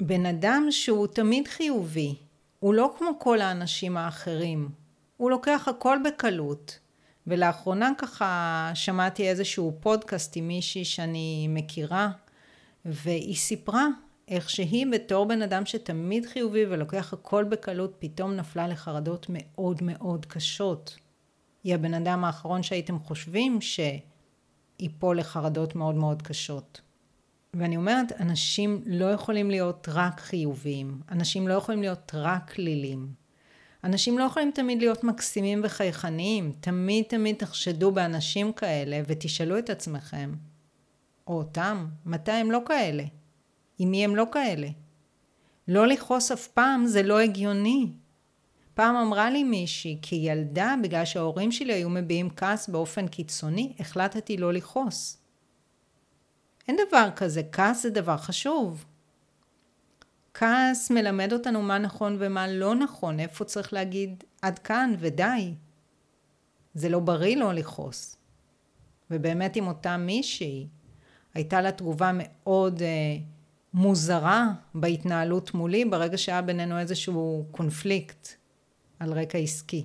בן 0.00 0.26
אדם 0.26 0.66
שהוא 0.70 1.06
תמיד 1.06 1.48
חיובי, 1.48 2.14
הוא 2.60 2.74
לא 2.74 2.94
כמו 2.98 3.10
כל 3.18 3.40
האנשים 3.40 3.96
האחרים, 3.96 4.68
הוא 5.16 5.30
לוקח 5.30 5.68
הכל 5.68 5.98
בקלות. 6.04 6.78
ולאחרונה 7.26 7.90
ככה 7.98 8.70
שמעתי 8.74 9.28
איזשהו 9.28 9.76
פודקאסט 9.80 10.36
עם 10.36 10.48
מישהי 10.48 10.84
שאני 10.84 11.46
מכירה, 11.48 12.08
והיא 12.84 13.36
סיפרה 13.36 13.86
איך 14.28 14.50
שהיא 14.50 14.86
בתור 14.92 15.26
בן 15.26 15.42
אדם 15.42 15.66
שתמיד 15.66 16.26
חיובי 16.26 16.66
ולוקח 16.66 17.12
הכל 17.12 17.44
בקלות, 17.44 17.96
פתאום 17.98 18.34
נפלה 18.34 18.68
לחרדות 18.68 19.26
מאוד 19.28 19.82
מאוד 19.82 20.26
קשות. 20.26 20.96
היא 21.64 21.74
הבן 21.74 21.94
אדם 21.94 22.24
האחרון 22.24 22.62
שהייתם 22.62 22.98
חושבים 22.98 23.58
שיפול 23.60 25.18
לחרדות 25.18 25.74
מאוד 25.74 25.94
מאוד 25.94 26.22
קשות. 26.22 26.80
ואני 27.54 27.76
אומרת, 27.76 28.12
אנשים 28.20 28.82
לא 28.86 29.04
יכולים 29.04 29.50
להיות 29.50 29.88
רק 29.92 30.20
חיוביים, 30.20 31.00
אנשים 31.10 31.48
לא 31.48 31.54
יכולים 31.54 31.80
להיות 31.80 32.12
רק 32.14 32.52
כלילים. 32.52 33.12
אנשים 33.84 34.18
לא 34.18 34.24
יכולים 34.24 34.50
תמיד 34.54 34.78
להיות 34.78 35.04
מקסימים 35.04 35.60
וחייכניים, 35.64 36.52
תמיד 36.60 37.04
תמיד 37.08 37.36
תחשדו 37.36 37.92
באנשים 37.92 38.52
כאלה 38.52 39.00
ותשאלו 39.06 39.58
את 39.58 39.70
עצמכם, 39.70 40.32
או 41.26 41.38
אותם, 41.38 41.86
מתי 42.06 42.32
הם 42.32 42.50
לא 42.50 42.60
כאלה? 42.66 43.04
עם 43.78 43.90
מי 43.90 44.04
הם 44.04 44.16
לא 44.16 44.26
כאלה? 44.32 44.68
לא 45.68 45.86
לכעוס 45.86 46.32
אף 46.32 46.46
פעם 46.46 46.86
זה 46.86 47.02
לא 47.02 47.18
הגיוני. 47.18 47.92
פעם 48.74 48.96
אמרה 48.96 49.30
לי 49.30 49.44
מישהי, 49.44 49.98
כילדה, 50.02 50.74
בגלל 50.82 51.04
שההורים 51.04 51.52
שלי 51.52 51.72
היו 51.72 51.90
מביעים 51.90 52.30
כעס 52.30 52.68
באופן 52.68 53.08
קיצוני, 53.08 53.72
החלטתי 53.78 54.36
לא 54.36 54.52
לכעוס. 54.52 55.18
אין 56.68 56.76
דבר 56.88 57.08
כזה, 57.16 57.42
כעס 57.52 57.82
זה 57.82 57.90
דבר 57.90 58.16
חשוב. 58.16 58.84
כעס 60.34 60.90
מלמד 60.90 61.32
אותנו 61.32 61.62
מה 61.62 61.78
נכון 61.78 62.16
ומה 62.18 62.48
לא 62.48 62.74
נכון, 62.74 63.20
איפה 63.20 63.44
צריך 63.44 63.72
להגיד 63.72 64.24
עד 64.42 64.58
כאן 64.58 64.94
ודי. 64.98 65.54
זה 66.74 66.88
לא 66.88 66.98
בריא 66.98 67.36
לא 67.36 67.52
לכעוס. 67.52 68.16
ובאמת 69.10 69.56
עם 69.56 69.66
אותה 69.66 69.96
מישהי, 69.96 70.66
הייתה 71.34 71.60
לה 71.60 71.72
תגובה 71.72 72.10
מאוד 72.14 72.82
אה, 72.82 73.16
מוזרה 73.74 74.52
בהתנהלות 74.74 75.54
מולי, 75.54 75.84
ברגע 75.84 76.18
שהיה 76.18 76.42
בינינו 76.42 76.78
איזשהו 76.78 77.46
קונפליקט 77.50 78.28
על 79.00 79.12
רקע 79.12 79.38
עסקי. 79.38 79.84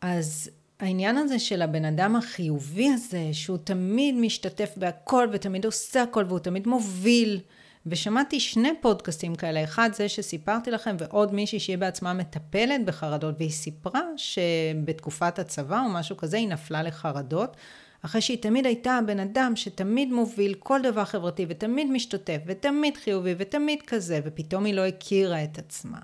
אז 0.00 0.50
העניין 0.80 1.16
הזה 1.16 1.38
של 1.38 1.62
הבן 1.62 1.84
אדם 1.84 2.16
החיובי 2.16 2.88
הזה, 2.88 3.28
שהוא 3.32 3.58
תמיד 3.64 4.14
משתתף 4.14 4.70
בהכל 4.76 5.28
ותמיד 5.32 5.64
עושה 5.64 6.02
הכל 6.02 6.24
והוא 6.28 6.38
תמיד 6.38 6.68
מוביל. 6.68 7.40
ושמעתי 7.86 8.40
שני 8.40 8.70
פודקאסטים 8.80 9.34
כאלה, 9.34 9.64
אחד 9.64 9.90
זה 9.92 10.08
שסיפרתי 10.08 10.70
לכם 10.70 10.96
ועוד 10.98 11.34
מישהי 11.34 11.60
שהיא 11.60 11.78
בעצמה 11.78 12.12
מטפלת 12.12 12.84
בחרדות 12.84 13.34
והיא 13.38 13.50
סיפרה 13.50 14.02
שבתקופת 14.16 15.38
הצבא 15.38 15.80
או 15.80 15.88
משהו 15.88 16.16
כזה 16.16 16.36
היא 16.36 16.48
נפלה 16.48 16.82
לחרדות 16.82 17.56
אחרי 18.02 18.20
שהיא 18.20 18.42
תמיד 18.42 18.66
הייתה 18.66 18.92
הבן 18.92 19.20
אדם 19.20 19.56
שתמיד 19.56 20.12
מוביל 20.12 20.54
כל 20.54 20.80
דבר 20.82 21.04
חברתי 21.04 21.46
ותמיד 21.48 21.90
משתתף 21.90 22.38
ותמיד 22.46 22.96
חיובי 22.96 23.34
ותמיד 23.38 23.82
כזה 23.86 24.20
ופתאום 24.24 24.64
היא 24.64 24.74
לא 24.74 24.86
הכירה 24.86 25.44
את 25.44 25.58
עצמה. 25.58 25.98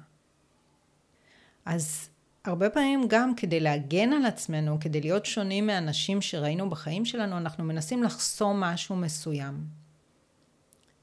אז 1.64 2.08
הרבה 2.44 2.70
פעמים 2.70 3.08
גם 3.08 3.34
כדי 3.34 3.60
להגן 3.60 4.12
על 4.12 4.26
עצמנו, 4.26 4.80
כדי 4.80 5.00
להיות 5.00 5.26
שונים 5.26 5.66
מאנשים 5.66 6.22
שראינו 6.22 6.70
בחיים 6.70 7.04
שלנו, 7.04 7.36
אנחנו 7.36 7.64
מנסים 7.64 8.02
לחסום 8.02 8.60
משהו 8.60 8.96
מסוים. 8.96 9.64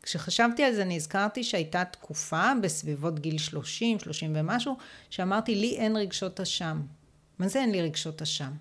כשחשבתי 0.04 0.64
על 0.64 0.74
זה 0.74 0.86
נזכרתי 0.86 1.44
שהייתה 1.44 1.86
תקופה 1.86 2.52
בסביבות 2.62 3.20
גיל 3.20 3.38
30, 3.38 4.00
30 4.00 4.34
ומשהו, 4.36 4.78
שאמרתי 5.10 5.56
לי 5.56 5.78
אין 5.78 5.96
רגשות 5.96 6.40
אשם. 6.40 6.82
מה 7.40 7.48
זה 7.48 7.60
אין 7.60 7.72
לי 7.72 7.82
רגשות 7.82 8.22
אשם? 8.22 8.52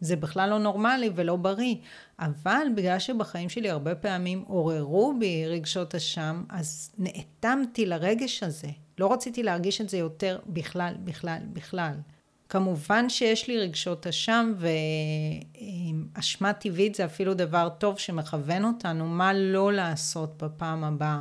זה 0.00 0.16
בכלל 0.16 0.50
לא 0.50 0.58
נורמלי 0.58 1.10
ולא 1.14 1.36
בריא, 1.36 1.74
אבל 2.18 2.66
בגלל 2.76 2.98
שבחיים 2.98 3.48
שלי 3.48 3.70
הרבה 3.70 3.94
פעמים 3.94 4.44
עוררו 4.46 5.14
בי 5.18 5.46
רגשות 5.46 5.94
אשם, 5.94 6.44
אז 6.48 6.90
נאטמתי 6.98 7.86
לרגש 7.86 8.42
הזה. 8.42 8.68
לא 8.98 9.12
רציתי 9.12 9.42
להרגיש 9.42 9.80
את 9.80 9.88
זה 9.88 9.98
יותר 9.98 10.38
בכלל, 10.46 10.94
בכלל, 11.04 11.38
בכלל. 11.52 11.94
כמובן 12.48 13.08
שיש 13.08 13.48
לי 13.48 13.58
רגשות 13.58 14.06
אשם 14.06 14.52
אשמה 16.14 16.52
טבעית 16.52 16.94
זה 16.94 17.04
אפילו 17.04 17.34
דבר 17.34 17.68
טוב 17.78 17.98
שמכוון 17.98 18.64
אותנו 18.64 19.06
מה 19.06 19.32
לא 19.32 19.72
לעשות 19.72 20.42
בפעם 20.42 20.84
הבאה. 20.84 21.20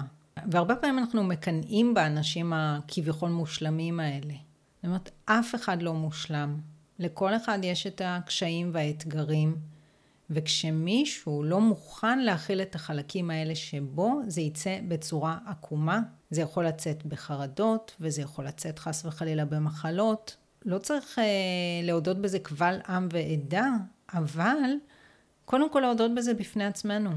והרבה 0.52 0.76
פעמים 0.76 1.00
אנחנו 1.00 1.24
מקנאים 1.24 1.94
באנשים 1.94 2.54
הכביכול 2.54 3.30
מושלמים 3.30 4.00
האלה. 4.00 4.34
זאת 4.76 4.86
אומרת, 4.86 5.12
אף 5.26 5.56
אחד 5.56 5.82
לא 5.82 5.94
מושלם. 5.94 6.58
לכל 7.00 7.36
אחד 7.36 7.60
יש 7.64 7.88
את 7.88 8.02
הקשיים 8.06 8.70
והאתגרים, 8.74 9.56
וכשמישהו 10.30 11.44
לא 11.44 11.62
מוכן 11.62 12.20
להכיל 12.20 12.62
את 12.62 12.76
החלקים 12.76 13.32
האלה 13.32 13.56
שבו, 13.56 14.22
זה 14.28 14.42
יצא 14.42 14.80
בצורה 14.88 15.38
עקומה. 15.48 16.02
זה 16.30 16.42
יכול 16.42 16.68
לצאת 16.68 17.06
בחרדות, 17.06 17.96
וזה 18.00 18.22
יכול 18.22 18.46
לצאת 18.46 18.80
חס 18.80 19.06
וחלילה 19.06 19.46
במחלות. 19.46 20.38
לא 20.66 20.78
צריך 20.78 21.20
אה, 21.20 21.24
להודות 21.84 22.22
בזה 22.22 22.40
קבל 22.40 22.80
עם 22.90 23.08
ועדה, 23.12 23.70
אבל 24.14 24.58
קודם 25.46 25.72
כל 25.72 25.80
להודות 25.80 26.16
בזה 26.16 26.34
בפני 26.34 26.66
עצמנו. 26.66 27.10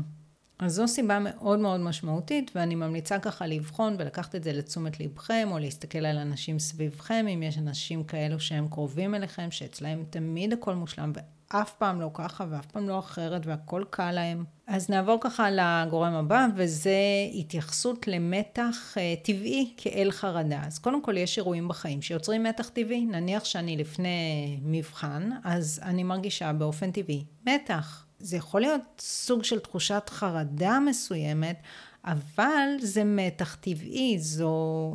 אז 0.58 0.74
זו 0.74 0.88
סיבה 0.88 1.18
מאוד 1.18 1.58
מאוד 1.58 1.80
משמעותית, 1.80 2.50
ואני 2.54 2.74
ממליצה 2.74 3.18
ככה 3.18 3.46
לבחון 3.46 3.96
ולקחת 3.98 4.34
את 4.34 4.44
זה 4.44 4.52
לתשומת 4.52 5.00
לבכם, 5.00 5.48
או 5.52 5.58
להסתכל 5.58 5.98
על 5.98 6.18
אנשים 6.18 6.58
סביבכם, 6.58 7.26
אם 7.34 7.42
יש 7.42 7.58
אנשים 7.58 8.04
כאלו 8.04 8.40
שהם 8.40 8.68
קרובים 8.68 9.14
אליכם, 9.14 9.50
שאצלהם 9.50 10.04
תמיד 10.10 10.52
הכל 10.52 10.74
מושלם, 10.74 11.12
ואף 11.50 11.74
פעם 11.74 12.00
לא 12.00 12.10
ככה, 12.14 12.44
ואף 12.50 12.66
פעם 12.66 12.88
לא 12.88 12.98
אחרת, 12.98 13.46
והכל 13.46 13.84
קל 13.90 14.12
להם. 14.12 14.44
אז 14.66 14.90
נעבור 14.90 15.18
ככה 15.20 15.48
לגורם 15.50 16.12
הבא, 16.12 16.46
וזה 16.56 17.00
התייחסות 17.34 18.08
למתח 18.08 18.94
uh, 18.94 19.24
טבעי 19.24 19.74
כאל 19.76 20.10
חרדה. 20.10 20.62
אז 20.66 20.78
קודם 20.78 21.02
כל 21.02 21.16
יש 21.16 21.38
אירועים 21.38 21.68
בחיים 21.68 22.02
שיוצרים 22.02 22.42
מתח 22.42 22.68
טבעי. 22.68 23.04
נניח 23.04 23.44
שאני 23.44 23.76
לפני 23.76 24.58
מבחן, 24.62 25.30
אז 25.44 25.80
אני 25.82 26.02
מרגישה 26.04 26.52
באופן 26.52 26.90
טבעי 26.90 27.24
מתח. 27.46 28.07
זה 28.18 28.36
יכול 28.36 28.60
להיות 28.60 28.80
סוג 29.00 29.44
של 29.44 29.58
תחושת 29.58 30.02
חרדה 30.08 30.78
מסוימת, 30.86 31.56
אבל 32.04 32.68
זה 32.80 33.04
מתח 33.04 33.54
טבעי, 33.60 34.18
זו 34.18 34.94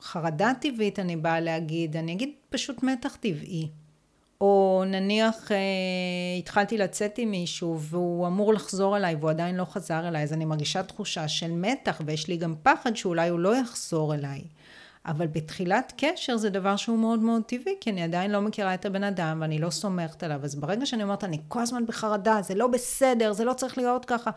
חרדה 0.00 0.52
טבעית 0.60 0.98
אני 0.98 1.16
באה 1.16 1.40
להגיד, 1.40 1.96
אני 1.96 2.12
אגיד 2.12 2.30
פשוט 2.50 2.82
מתח 2.82 3.16
טבעי. 3.16 3.68
או 4.40 4.82
נניח 4.86 5.52
אה, 5.52 5.58
התחלתי 6.38 6.78
לצאת 6.78 7.18
עם 7.18 7.30
מישהו 7.30 7.80
והוא 7.80 8.26
אמור 8.26 8.54
לחזור 8.54 8.96
אליי 8.96 9.14
והוא 9.14 9.30
עדיין 9.30 9.56
לא 9.56 9.64
חזר 9.64 10.08
אליי, 10.08 10.22
אז 10.22 10.32
אני 10.32 10.44
מרגישה 10.44 10.82
תחושה 10.82 11.28
של 11.28 11.50
מתח 11.50 12.00
ויש 12.06 12.28
לי 12.28 12.36
גם 12.36 12.54
פחד 12.62 12.96
שאולי 12.96 13.28
הוא 13.28 13.38
לא 13.38 13.56
יחזור 13.56 14.14
אליי. 14.14 14.42
אבל 15.06 15.26
בתחילת 15.26 15.92
קשר 15.96 16.36
זה 16.36 16.50
דבר 16.50 16.76
שהוא 16.76 16.98
מאוד 16.98 17.18
מאוד 17.18 17.42
טבעי, 17.42 17.74
כי 17.80 17.90
אני 17.90 18.02
עדיין 18.02 18.30
לא 18.30 18.40
מכירה 18.40 18.74
את 18.74 18.86
הבן 18.86 19.04
אדם 19.04 19.38
ואני 19.40 19.58
לא 19.58 19.70
סומכת 19.70 20.22
עליו. 20.22 20.44
אז 20.44 20.54
ברגע 20.54 20.86
שאני 20.86 21.02
אומרת, 21.02 21.24
אני 21.24 21.40
כל 21.48 21.60
הזמן 21.60 21.86
בחרדה, 21.86 22.42
זה 22.42 22.54
לא 22.54 22.66
בסדר, 22.66 23.32
זה 23.32 23.44
לא 23.44 23.54
צריך 23.54 23.78
להיות 23.78 24.04
ככה, 24.04 24.30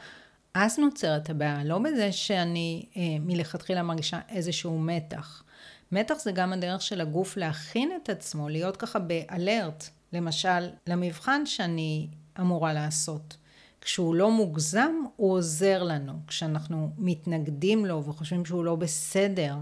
אז 0.53 0.79
נוצרת 0.79 1.29
הבעיה, 1.29 1.63
לא 1.63 1.79
בזה 1.79 2.11
שאני 2.11 2.85
אה, 2.97 3.01
מלכתחילה 3.19 3.83
מרגישה 3.83 4.19
איזשהו 4.29 4.79
מתח. 4.79 5.43
מתח 5.91 6.15
זה 6.19 6.31
גם 6.31 6.53
הדרך 6.53 6.81
של 6.81 7.01
הגוף 7.01 7.37
להכין 7.37 7.91
את 8.03 8.09
עצמו, 8.09 8.49
להיות 8.49 8.77
ככה 8.77 8.99
באלרט, 8.99 9.89
למשל, 10.13 10.69
למבחן 10.87 11.45
שאני 11.45 12.07
אמורה 12.39 12.73
לעשות. 12.73 13.37
כשהוא 13.81 14.15
לא 14.15 14.31
מוגזם, 14.31 14.93
הוא 15.15 15.31
עוזר 15.31 15.83
לנו. 15.83 16.13
כשאנחנו 16.27 16.89
מתנגדים 16.97 17.85
לו 17.85 18.03
וחושבים 18.03 18.45
שהוא 18.45 18.65
לא 18.65 18.75
בסדר, 18.75 19.55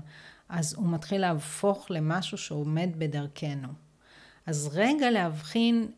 אז 0.54 0.74
הוא 0.74 0.88
מתחיל 0.88 1.22
להפוך 1.22 1.92
למשהו 1.92 2.38
שעומד 2.38 2.90
בדרכנו. 2.98 3.68
אז 4.46 4.70
רגע 4.74 5.12
להבחין 5.12 5.92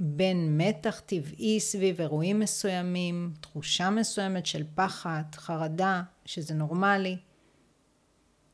בין 0.00 0.58
מתח 0.58 1.00
טבעי 1.06 1.60
סביב 1.60 2.00
אירועים 2.00 2.40
מסוימים, 2.40 3.32
תחושה 3.40 3.90
מסוימת 3.90 4.46
של 4.46 4.62
פחד, 4.74 5.22
חרדה, 5.34 6.02
שזה 6.24 6.54
נורמלי, 6.54 7.16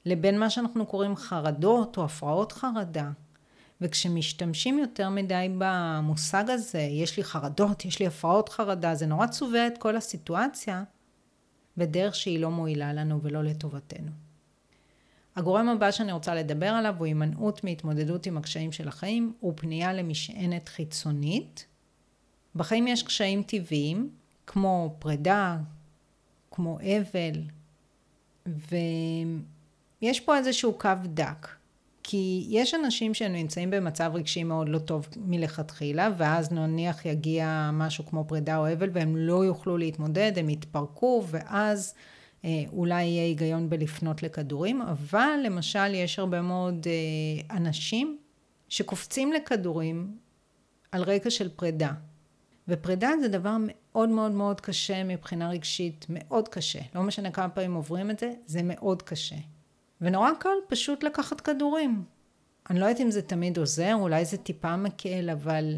לבין 0.07 0.39
מה 0.39 0.51
שאנחנו 0.51 0.87
קוראים 0.87 1.17
חרדות 1.17 1.97
או 1.97 2.05
הפרעות 2.05 2.53
חרדה. 2.53 3.11
וכשמשתמשים 3.81 4.79
יותר 4.79 5.09
מדי 5.09 5.55
במושג 5.59 6.51
הזה, 6.51 6.81
יש 6.81 7.17
לי 7.17 7.25
חרדות, 7.25 7.85
יש 7.85 7.99
לי 7.99 8.07
הפרעות 8.07 8.49
חרדה, 8.49 8.95
זה 8.95 9.07
נורא 9.07 9.27
צובע 9.27 9.67
את 9.67 9.79
כל 9.79 9.97
הסיטואציה 9.97 10.85
בדרך 11.77 12.15
שהיא 12.15 12.39
לא 12.39 12.51
מועילה 12.51 12.93
לנו 12.93 13.23
ולא 13.23 13.43
לטובתנו. 13.43 14.30
הגורם 15.41 15.69
הבא 15.69 15.91
שאני 15.91 16.13
רוצה 16.13 16.35
לדבר 16.35 16.67
עליו 16.67 16.95
הוא 16.99 17.07
הימנעות 17.07 17.65
מהתמודדות 17.65 18.27
עם 18.27 18.37
הקשיים 18.37 18.73
של 18.73 18.89
החיים, 18.89 19.33
הוא 19.41 19.53
פנייה 19.57 19.93
למשענת 19.93 20.69
חיצונית. 20.69 21.67
בחיים 22.55 22.87
יש 22.87 23.03
קשיים 23.03 23.43
טבעיים, 23.43 24.11
כמו 24.47 24.95
פרידה, 24.99 25.57
כמו 26.51 26.79
אבל, 26.81 27.43
ויש 28.47 30.21
פה 30.21 30.37
איזשהו 30.37 30.73
קו 30.73 30.89
דק. 31.05 31.49
כי 32.03 32.47
יש 32.49 32.75
אנשים 32.75 33.15
שהם 33.15 33.33
נמצאים 33.33 33.71
במצב 33.71 34.11
רגשי 34.15 34.45
מאוד 34.45 34.69
לא 34.69 34.79
טוב 34.79 35.09
מלכתחילה, 35.17 36.09
ואז 36.17 36.53
נניח 36.53 37.07
יגיע 37.07 37.71
משהו 37.73 38.07
כמו 38.07 38.25
פרידה 38.29 38.57
או 38.57 38.73
אבל, 38.73 38.91
והם 38.93 39.17
לא 39.17 39.45
יוכלו 39.45 39.79
להתמודד, 39.79 40.33
הם 40.37 40.49
יתפרקו, 40.49 41.25
ואז 41.31 41.95
אולי 42.73 43.05
יהיה 43.05 43.25
היגיון 43.25 43.71
בלפנות 43.71 44.23
לכדורים, 44.23 44.83
אבל 44.83 45.41
למשל 45.45 45.95
יש 45.95 46.19
הרבה 46.19 46.43
מאוד 46.43 46.87
אה, 46.87 47.57
אנשים 47.57 48.19
שקופצים 48.69 49.33
לכדורים 49.33 50.17
על 50.93 51.03
רקע 51.03 51.31
של 51.31 51.49
פרידה. 51.49 51.93
ופרידה 52.69 53.11
זה 53.21 53.29
דבר 53.29 53.57
מאוד 53.61 54.09
מאוד 54.09 54.33
מאוד 54.33 54.61
קשה 54.61 55.05
מבחינה 55.05 55.51
רגשית, 55.51 56.07
מאוד 56.09 56.49
קשה. 56.49 56.81
לא 56.95 57.03
משנה 57.03 57.31
כמה 57.31 57.49
פעמים 57.49 57.75
עוברים 57.75 58.11
את 58.11 58.19
זה, 58.19 58.33
זה 58.47 58.61
מאוד 58.63 59.03
קשה. 59.03 59.37
ונורא 60.01 60.31
קל 60.39 60.49
פשוט 60.69 61.03
לקחת 61.03 61.41
כדורים. 61.41 62.05
אני 62.71 62.81
לא 62.81 62.85
יודעת 62.85 63.01
אם 63.01 63.11
זה 63.11 63.23
תמיד 63.23 63.59
עוזר, 63.59 63.95
אולי 63.95 64.25
זה 64.25 64.37
טיפה 64.37 64.77
מקל, 64.77 65.31
אבל 65.31 65.77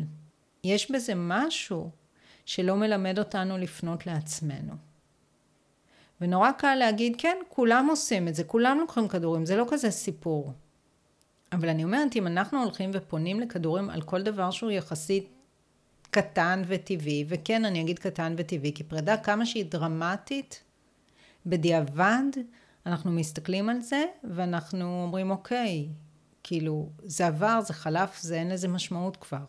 יש 0.64 0.90
בזה 0.90 1.12
משהו 1.16 1.90
שלא 2.46 2.77
מלמד 2.77 3.18
אותנו 3.18 3.59
לפנות 3.59 4.07
לעצמנו. 4.07 4.91
ונורא 6.22 6.50
קל 6.52 6.74
להגיד, 6.74 7.14
כן, 7.18 7.37
כולם 7.48 7.87
עושים 7.90 8.28
את 8.28 8.35
זה, 8.35 8.44
כולם 8.44 8.78
לוקחים 8.80 9.08
כדורים, 9.08 9.46
זה 9.46 9.56
לא 9.56 9.66
כזה 9.68 9.90
סיפור. 9.90 10.52
אבל 11.52 11.68
אני 11.68 11.85
אומרת, 11.85 12.16
אם 12.16 12.26
אנחנו 12.26 12.62
הולכים 12.62 12.90
ופונים 12.94 13.40
לכדורים 13.40 13.90
על 13.90 14.02
כל 14.02 14.22
דבר 14.22 14.50
שהוא 14.50 14.70
יחסית 14.70 15.28
קטן 16.11 16.62
וטבעי, 16.66 17.24
וכן, 17.28 17.64
אני 17.64 17.80
אגיד 17.80 17.98
קטן 17.98 18.35
וטבעי, 18.38 18.72
כי 18.74 18.85
פרידה 18.85 19.16
כמה 19.16 19.46
שהיא 19.46 19.64
דרמטית, 19.64 20.62
בדיעבד 21.46 22.22
אנחנו 22.87 23.12
מסתכלים 23.12 23.68
על 23.68 23.80
זה, 23.80 24.04
ואנחנו 24.24 25.02
אומרים, 25.02 25.30
אוקיי, 25.30 25.88
כאילו, 26.42 26.88
זה 27.04 27.26
עבר, 27.26 27.61
זה 27.61 27.72
חלף, 27.72 28.20
זה 28.20 28.35
אין 28.35 28.48
לזה 28.48 28.68
משמעות 28.68 29.16
כבר. 29.16 29.44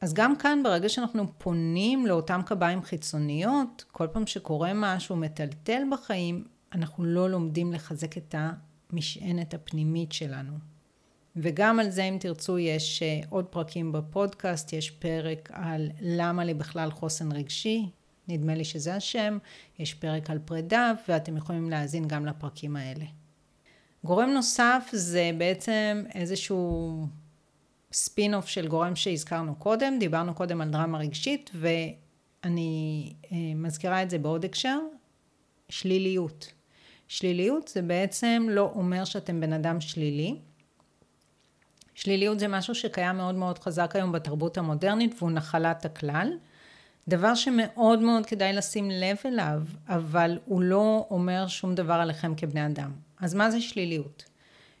אז 0.00 0.14
גם 0.14 0.36
כאן, 0.36 0.62
ברגע 0.62 0.88
שאנחנו 0.88 1.26
פונים 1.38 2.06
לאותם 2.06 2.40
קביים 2.46 2.82
חיצוניות, 2.82 3.84
כל 3.92 4.06
פעם 4.06 4.26
שקורה 4.26 4.72
משהו 4.74 5.16
מטלטל 5.16 5.82
בחיים, 5.92 6.44
אנחנו 6.72 7.04
לא 7.04 7.30
לומדים 7.30 7.72
לחזק 7.72 8.18
את 8.18 8.34
המשענת 8.92 9.54
הפנימית 9.54 10.12
שלנו. 10.12 10.52
וגם 11.36 11.80
על 11.80 11.90
זה, 11.90 12.02
אם 12.02 12.16
תרצו, 12.20 12.58
יש 12.58 13.02
אה, 13.02 13.20
עוד 13.28 13.44
פרקים 13.44 13.92
בפודקאסט, 13.92 14.72
יש 14.72 14.90
פרק 14.90 15.50
על 15.52 15.90
למה 16.00 16.44
לי 16.44 16.54
בכלל 16.54 16.90
חוסן 16.90 17.32
רגשי, 17.32 17.90
נדמה 18.28 18.54
לי 18.54 18.64
שזה 18.64 18.94
השם, 18.94 19.38
יש 19.78 19.94
פרק 19.94 20.30
על 20.30 20.38
פרידה, 20.38 20.92
ואתם 21.08 21.36
יכולים 21.36 21.70
להאזין 21.70 22.08
גם 22.08 22.26
לפרקים 22.26 22.76
האלה. 22.76 23.04
גורם 24.04 24.30
נוסף 24.30 24.88
זה 24.92 25.30
בעצם 25.38 26.04
איזשהו 26.14 27.06
ספין 27.92 28.34
אוף 28.34 28.46
של 28.46 28.68
גורם 28.68 28.96
שהזכרנו 28.96 29.54
קודם, 29.54 29.98
דיברנו 29.98 30.34
קודם 30.34 30.60
על 30.60 30.70
דרמה 30.70 30.98
רגשית 30.98 31.50
ואני 31.54 33.12
אה, 33.32 33.36
מזכירה 33.54 34.02
את 34.02 34.10
זה 34.10 34.18
בעוד 34.18 34.44
הקשר, 34.44 34.78
שליליות. 35.68 36.52
שליליות 37.08 37.68
זה 37.68 37.82
בעצם 37.82 38.46
לא 38.50 38.72
אומר 38.74 39.04
שאתם 39.04 39.40
בן 39.40 39.52
אדם 39.52 39.80
שלילי. 39.80 40.36
שליליות 41.94 42.38
זה 42.38 42.48
משהו 42.48 42.74
שקיים 42.74 43.16
מאוד 43.16 43.34
מאוד 43.34 43.58
חזק 43.58 43.96
היום 43.96 44.12
בתרבות 44.12 44.58
המודרנית 44.58 45.14
והוא 45.18 45.30
נחלת 45.30 45.84
הכלל. 45.84 46.32
דבר 47.08 47.34
שמאוד 47.34 47.98
מאוד 47.98 48.26
כדאי 48.26 48.52
לשים 48.52 48.90
לב 48.90 49.16
אליו, 49.24 49.62
אבל 49.88 50.38
הוא 50.44 50.62
לא 50.62 51.06
אומר 51.10 51.46
שום 51.46 51.74
דבר 51.74 51.92
עליכם 51.92 52.34
כבני 52.34 52.66
אדם. 52.66 52.92
אז 53.20 53.34
מה 53.34 53.50
זה 53.50 53.60
שליליות? 53.60 54.24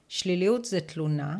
שליליות 0.08 0.64
זה 0.64 0.80
תלונה, 0.80 1.36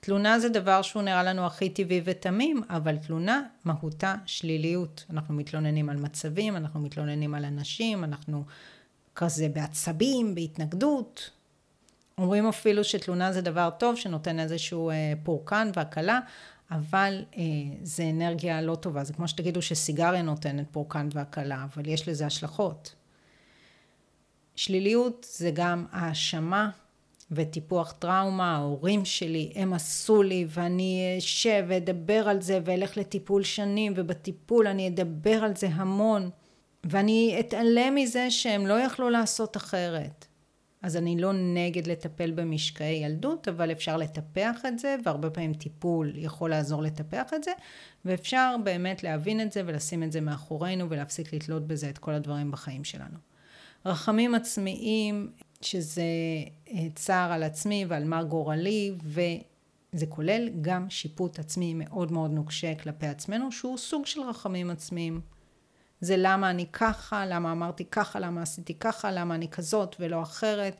תלונה 0.00 0.40
זה 0.40 0.48
דבר 0.48 0.82
שהוא 0.82 1.02
נראה 1.02 1.22
לנו 1.22 1.46
הכי 1.46 1.70
טבעי 1.70 2.00
ותמים, 2.04 2.62
אבל 2.70 2.96
תלונה 2.96 3.42
מהותה 3.64 4.14
שליליות. 4.26 5.04
אנחנו 5.10 5.34
מתלוננים 5.34 5.88
על 5.88 5.96
מצבים, 5.96 6.56
אנחנו 6.56 6.80
מתלוננים 6.80 7.34
על 7.34 7.44
אנשים, 7.44 8.04
אנחנו 8.04 8.44
כזה 9.14 9.48
בעצבים, 9.48 10.34
בהתנגדות. 10.34 11.30
אומרים 12.18 12.46
אפילו 12.46 12.84
שתלונה 12.84 13.32
זה 13.32 13.40
דבר 13.40 13.70
טוב, 13.78 13.96
שנותן 13.96 14.38
איזשהו 14.38 14.90
אה, 14.90 15.12
פורקן 15.22 15.70
והקלה, 15.74 16.20
אבל 16.70 17.24
אה, 17.36 17.42
זה 17.82 18.10
אנרגיה 18.10 18.62
לא 18.62 18.74
טובה. 18.74 19.04
זה 19.04 19.12
כמו 19.12 19.28
שתגידו 19.28 19.62
שסיגריה 19.62 20.22
נותנת 20.22 20.66
פורקן 20.70 21.08
והקלה, 21.12 21.64
אבל 21.64 21.88
יש 21.88 22.08
לזה 22.08 22.26
השלכות. 22.26 22.94
שליליות 24.56 25.26
זה 25.30 25.50
גם 25.54 25.86
האשמה 25.92 26.70
וטיפוח 27.30 27.92
טראומה, 27.92 28.56
ההורים 28.56 29.04
שלי, 29.04 29.52
הם 29.54 29.72
עשו 29.72 30.22
לי 30.22 30.46
ואני 30.48 31.14
אשב 31.18 31.64
ואדבר 31.68 32.28
על 32.28 32.42
זה 32.42 32.60
ואלך 32.64 32.96
לטיפול 32.96 33.42
שנים 33.42 33.92
ובטיפול 33.96 34.66
אני 34.66 34.88
אדבר 34.88 35.44
על 35.44 35.56
זה 35.56 35.68
המון 35.72 36.30
ואני 36.84 37.36
אתעלם 37.40 37.94
מזה 37.94 38.30
שהם 38.30 38.66
לא 38.66 38.74
יכלו 38.80 39.10
לעשות 39.10 39.56
אחרת. 39.56 40.26
אז 40.82 40.96
אני 40.96 41.20
לא 41.20 41.32
נגד 41.32 41.86
לטפל 41.86 42.30
במשקעי 42.30 43.04
ילדות, 43.04 43.48
אבל 43.48 43.72
אפשר 43.72 43.96
לטפח 43.96 44.60
את 44.68 44.78
זה, 44.78 44.96
והרבה 45.04 45.30
פעמים 45.30 45.54
טיפול 45.54 46.12
יכול 46.16 46.50
לעזור 46.50 46.82
לטפח 46.82 47.34
את 47.34 47.44
זה, 47.44 47.50
ואפשר 48.04 48.56
באמת 48.64 49.02
להבין 49.02 49.40
את 49.40 49.52
זה 49.52 49.62
ולשים 49.66 50.02
את 50.02 50.12
זה 50.12 50.20
מאחורינו 50.20 50.90
ולהפסיק 50.90 51.32
לתלות 51.32 51.66
בזה 51.66 51.90
את 51.90 51.98
כל 51.98 52.14
הדברים 52.14 52.50
בחיים 52.50 52.84
שלנו. 52.84 53.18
רחמים 53.86 54.34
עצמיים, 54.34 55.30
שזה 55.60 56.02
אה, 56.70 56.86
צער 56.94 57.32
על 57.32 57.42
עצמי 57.42 57.84
ועל 57.88 58.04
מר 58.04 58.22
גורלי, 58.22 58.92
וזה 59.02 60.06
כולל 60.08 60.48
גם 60.60 60.90
שיפוט 60.90 61.38
עצמי 61.38 61.74
מאוד 61.74 62.12
מאוד 62.12 62.30
נוקשה 62.30 62.74
כלפי 62.74 63.06
עצמנו, 63.06 63.52
שהוא 63.52 63.78
סוג 63.78 64.06
של 64.06 64.20
רחמים 64.20 64.70
עצמיים. 64.70 65.20
זה 66.00 66.14
למה 66.18 66.50
אני 66.50 66.66
ככה, 66.72 67.26
למה 67.26 67.52
אמרתי 67.52 67.84
ככה, 67.84 68.20
למה 68.20 68.42
עשיתי 68.42 68.74
ככה, 68.74 69.10
למה 69.10 69.34
אני 69.34 69.48
כזאת 69.48 69.96
ולא 70.00 70.22
אחרת. 70.22 70.76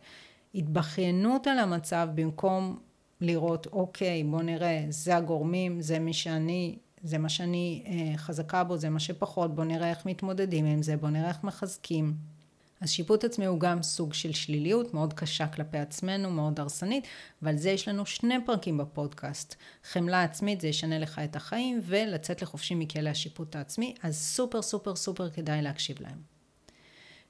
התבכיינות 0.54 1.46
על 1.46 1.58
המצב 1.58 2.08
במקום 2.14 2.78
לראות, 3.20 3.66
אוקיי, 3.66 4.24
בוא 4.24 4.42
נראה, 4.42 4.84
זה 4.88 5.16
הגורמים, 5.16 5.80
זה 5.80 5.98
מי 5.98 6.12
שאני, 6.12 6.78
זה 7.02 7.18
מה 7.18 7.28
שאני 7.28 7.84
אה, 7.86 8.18
חזקה 8.18 8.64
בו, 8.64 8.76
זה 8.76 8.88
מה 8.88 9.00
שפחות, 9.00 9.54
בוא 9.54 9.64
נראה 9.64 9.90
איך 9.90 10.06
מתמודדים 10.06 10.64
עם 10.64 10.82
זה, 10.82 10.96
בוא 10.96 11.10
נראה 11.10 11.28
איך 11.28 11.44
מחזקים. 11.44 12.37
אז 12.80 12.90
שיפוט 12.90 13.24
עצמי 13.24 13.46
הוא 13.46 13.60
גם 13.60 13.82
סוג 13.82 14.14
של 14.14 14.32
שליליות, 14.32 14.94
מאוד 14.94 15.12
קשה 15.12 15.46
כלפי 15.46 15.78
עצמנו, 15.78 16.30
מאוד 16.30 16.60
הרסנית, 16.60 17.06
ועל 17.42 17.56
זה 17.56 17.70
יש 17.70 17.88
לנו 17.88 18.06
שני 18.06 18.34
פרקים 18.46 18.78
בפודקאסט. 18.78 19.54
חמלה 19.84 20.22
עצמית 20.22 20.60
זה 20.60 20.68
ישנה 20.68 20.98
לך 20.98 21.18
את 21.24 21.36
החיים, 21.36 21.80
ולצאת 21.84 22.42
לחופשי 22.42 22.74
מכלא 22.74 23.08
השיפוט 23.08 23.56
העצמי, 23.56 23.94
אז 24.02 24.16
סופר 24.16 24.62
סופר 24.62 24.96
סופר 24.96 25.30
כדאי 25.30 25.62
להקשיב 25.62 25.96
להם. 26.00 26.38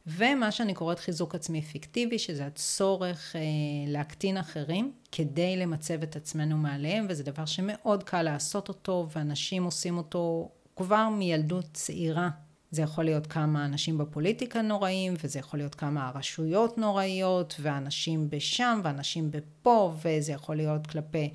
ומה 0.06 0.52
שאני 0.52 0.74
קוראת 0.74 0.98
חיזוק 0.98 1.34
עצמי 1.34 1.62
פיקטיבי, 1.62 2.18
שזה 2.18 2.46
הצורך 2.46 3.36
אה, 3.36 3.40
להקטין 3.86 4.36
אחרים 4.36 4.92
כדי 5.12 5.56
למצב 5.56 6.02
את 6.02 6.16
עצמנו 6.16 6.56
מעליהם, 6.56 7.06
וזה 7.08 7.24
דבר 7.24 7.46
שמאוד 7.46 8.02
קל 8.02 8.22
לעשות 8.22 8.68
אותו, 8.68 9.08
ואנשים 9.12 9.64
עושים 9.64 9.98
אותו 9.98 10.50
כבר 10.76 11.08
מילדות 11.08 11.66
צעירה. 11.72 12.30
זה 12.70 12.82
יכול 12.82 13.04
להיות 13.04 13.26
כמה 13.26 13.64
אנשים 13.64 13.98
בפוליטיקה 13.98 14.62
נוראים, 14.62 15.14
וזה 15.24 15.38
יכול 15.38 15.60
להיות 15.60 15.74
כמה 15.74 16.10
רשויות 16.14 16.78
נוראיות, 16.78 17.56
ואנשים 17.60 18.30
בשם, 18.30 18.80
ואנשים 18.84 19.30
בפה, 19.30 19.94
וזה 20.02 20.32
יכול 20.32 20.56
להיות 20.56 20.86
כלפי 20.86 21.30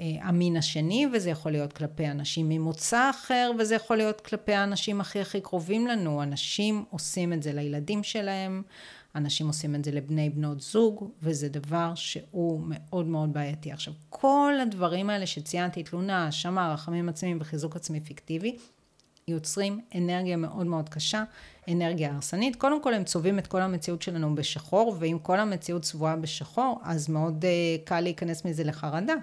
אה, 0.00 0.04
המין 0.20 0.56
השני, 0.56 1.06
וזה 1.12 1.30
יכול 1.30 1.52
להיות 1.52 1.72
כלפי 1.72 2.06
אנשים 2.06 2.48
ממוצא 2.48 3.10
אחר, 3.10 3.50
וזה 3.58 3.74
יכול 3.74 3.96
להיות 3.96 4.20
כלפי 4.20 4.52
האנשים 4.52 5.00
הכי 5.00 5.20
הכי 5.20 5.40
קרובים 5.40 5.86
לנו. 5.86 6.22
אנשים 6.22 6.84
עושים 6.90 7.32
את 7.32 7.42
זה 7.42 7.52
לילדים 7.52 8.02
שלהם, 8.02 8.62
אנשים 9.14 9.46
עושים 9.46 9.74
את 9.74 9.84
זה 9.84 9.90
לבני 9.90 10.30
בנות 10.30 10.60
זוג, 10.60 11.10
וזה 11.22 11.48
דבר 11.48 11.92
שהוא 11.94 12.60
מאוד 12.66 13.06
מאוד 13.06 13.32
בעייתי. 13.32 13.72
עכשיו, 13.72 13.94
כל 14.10 14.54
הדברים 14.62 15.10
האלה 15.10 15.26
שציינתי, 15.26 15.82
תלונה, 15.82 16.24
האשמה, 16.24 16.72
רחמים 16.72 17.08
עצמיים 17.08 17.38
וחיזוק 17.40 17.76
עצמי 17.76 18.00
פיקטיבי, 18.00 18.56
יוצרים 19.28 19.80
אנרגיה 19.94 20.36
מאוד 20.36 20.66
מאוד 20.66 20.88
קשה, 20.88 21.24
אנרגיה 21.68 22.14
הרסנית. 22.14 22.56
קודם 22.56 22.82
כל 22.82 22.94
הם 22.94 23.04
צובעים 23.04 23.38
את 23.38 23.46
כל 23.46 23.62
המציאות 23.62 24.02
שלנו 24.02 24.34
בשחור, 24.34 24.96
ואם 24.98 25.18
כל 25.22 25.40
המציאות 25.40 25.82
צבועה 25.82 26.16
בשחור, 26.16 26.80
אז 26.84 27.08
מאוד 27.08 27.44
uh, 27.44 27.86
קל 27.86 28.00
להיכנס 28.00 28.44
מזה 28.44 28.64
לחרדה. 28.64 29.14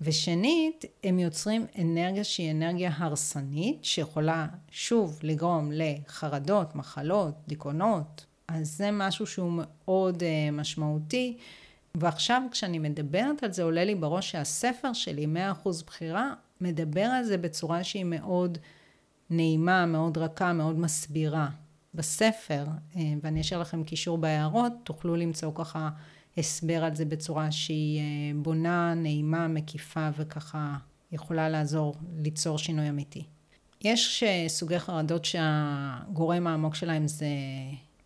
ושנית, 0.00 0.84
הם 1.04 1.18
יוצרים 1.18 1.66
אנרגיה 1.78 2.24
שהיא 2.24 2.50
אנרגיה 2.50 2.90
הרסנית, 2.96 3.84
שיכולה 3.84 4.46
שוב 4.70 5.18
לגרום 5.22 5.70
לחרדות, 5.72 6.74
מחלות, 6.74 7.34
דיכאונות. 7.48 8.26
אז 8.48 8.76
זה 8.76 8.90
משהו 8.90 9.26
שהוא 9.26 9.52
מאוד 9.64 10.22
uh, 10.22 10.52
משמעותי. 10.52 11.36
ועכשיו 11.94 12.42
כשאני 12.50 12.78
מדברת 12.78 13.42
על 13.42 13.52
זה, 13.52 13.62
עולה 13.62 13.84
לי 13.84 13.94
בראש 13.94 14.30
שהספר 14.30 14.92
שלי, 14.92 15.26
100% 15.64 15.68
בחירה, 15.86 16.34
מדבר 16.60 17.04
על 17.04 17.24
זה 17.24 17.38
בצורה 17.38 17.84
שהיא 17.84 18.04
מאוד 18.04 18.58
נעימה, 19.36 19.86
מאוד 19.86 20.18
רכה, 20.18 20.52
מאוד 20.52 20.78
מסבירה. 20.78 21.48
בספר, 21.94 22.64
אה, 22.96 23.02
ואני 23.22 23.40
אשאיר 23.40 23.60
לכם 23.60 23.84
קישור 23.84 24.18
בהערות, 24.18 24.72
תוכלו 24.84 25.16
למצוא 25.16 25.52
ככה 25.54 25.90
הסבר 26.38 26.84
על 26.84 26.94
זה 26.94 27.04
בצורה 27.04 27.52
שהיא 27.52 28.00
אה, 28.00 28.04
בונה, 28.42 28.94
נעימה, 28.94 29.48
מקיפה 29.48 30.08
וככה 30.16 30.76
יכולה 31.12 31.48
לעזור 31.48 31.94
ליצור 32.18 32.58
שינוי 32.58 32.88
אמיתי. 32.88 33.24
יש 33.80 34.22
אה, 34.22 34.44
סוגי 34.48 34.78
חרדות 34.78 35.24
שהגורם 35.24 36.46
העמוק 36.46 36.74
שלהם 36.74 37.08
זה 37.08 37.26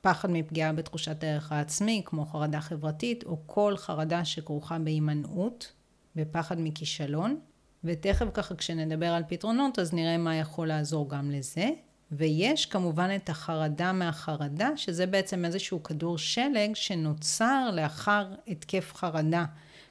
פחד 0.00 0.30
מפגיעה 0.30 0.72
בתחושת 0.72 1.24
הערך 1.24 1.52
העצמי, 1.52 2.02
כמו 2.04 2.26
חרדה 2.26 2.60
חברתית, 2.60 3.24
או 3.24 3.38
כל 3.46 3.74
חרדה 3.76 4.24
שכרוכה 4.24 4.78
בהימנעות, 4.78 5.72
בפחד 6.16 6.56
מכישלון. 6.60 7.40
ותכף 7.84 8.26
ככה 8.34 8.54
כשנדבר 8.54 9.06
על 9.06 9.22
פתרונות 9.28 9.78
אז 9.78 9.92
נראה 9.94 10.18
מה 10.18 10.36
יכול 10.36 10.68
לעזור 10.68 11.10
גם 11.10 11.30
לזה. 11.30 11.70
ויש 12.12 12.66
כמובן 12.66 13.10
את 13.16 13.30
החרדה 13.30 13.92
מהחרדה, 13.92 14.68
שזה 14.76 15.06
בעצם 15.06 15.44
איזשהו 15.44 15.82
כדור 15.82 16.18
שלג 16.18 16.74
שנוצר 16.74 17.70
לאחר 17.72 18.26
התקף 18.48 18.92
חרדה. 18.94 19.44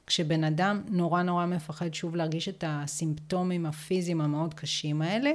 כשבן 0.06 0.44
אדם 0.44 0.82
נורא 0.88 1.22
נורא 1.22 1.46
מפחד 1.46 1.94
שוב 1.94 2.16
להרגיש 2.16 2.48
את 2.48 2.64
הסימפטומים 2.66 3.66
הפיזיים 3.66 4.20
המאוד 4.20 4.54
קשים 4.54 5.02
האלה. 5.02 5.30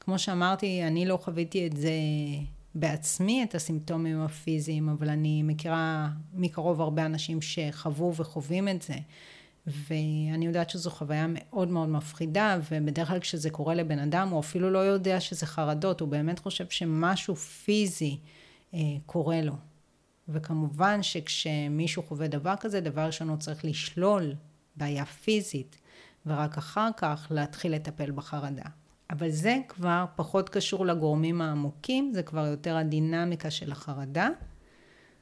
כמו 0.00 0.18
שאמרתי, 0.18 0.82
אני 0.86 1.06
לא 1.06 1.16
חוויתי 1.16 1.66
את 1.66 1.76
זה 1.76 1.90
בעצמי, 2.74 3.44
את 3.44 3.54
הסימפטומים 3.54 4.20
הפיזיים, 4.20 4.88
אבל 4.88 5.08
אני 5.08 5.42
מכירה 5.42 6.08
מקרוב 6.34 6.80
הרבה 6.80 7.06
אנשים 7.06 7.42
שחוו 7.42 8.14
וחווים 8.14 8.68
את 8.68 8.82
זה. 8.82 8.94
ואני 9.68 10.46
יודעת 10.46 10.70
שזו 10.70 10.90
חוויה 10.90 11.26
מאוד 11.28 11.68
מאוד 11.68 11.88
מפחידה, 11.88 12.58
ובדרך 12.70 13.08
כלל 13.08 13.18
כשזה 13.18 13.50
קורה 13.50 13.74
לבן 13.74 13.98
אדם, 13.98 14.28
הוא 14.28 14.40
אפילו 14.40 14.70
לא 14.70 14.78
יודע 14.78 15.20
שזה 15.20 15.46
חרדות, 15.46 16.00
הוא 16.00 16.08
באמת 16.08 16.38
חושב 16.38 16.68
שמשהו 16.68 17.36
פיזי 17.36 18.18
אה, 18.74 18.80
קורה 19.06 19.42
לו. 19.42 19.54
וכמובן 20.28 21.02
שכשמישהו 21.02 22.02
חווה 22.02 22.28
דבר 22.28 22.54
כזה, 22.60 22.80
דבר 22.80 23.06
ראשון 23.06 23.28
הוא 23.28 23.36
צריך 23.36 23.64
לשלול 23.64 24.34
בעיה 24.76 25.04
פיזית, 25.04 25.80
ורק 26.26 26.58
אחר 26.58 26.88
כך 26.96 27.26
להתחיל 27.30 27.74
לטפל 27.74 28.10
בחרדה. 28.10 28.64
אבל 29.10 29.30
זה 29.30 29.56
כבר 29.68 30.04
פחות 30.16 30.48
קשור 30.48 30.86
לגורמים 30.86 31.40
העמוקים, 31.40 32.12
זה 32.14 32.22
כבר 32.22 32.46
יותר 32.46 32.76
הדינמיקה 32.76 33.50
של 33.50 33.72
החרדה. 33.72 34.28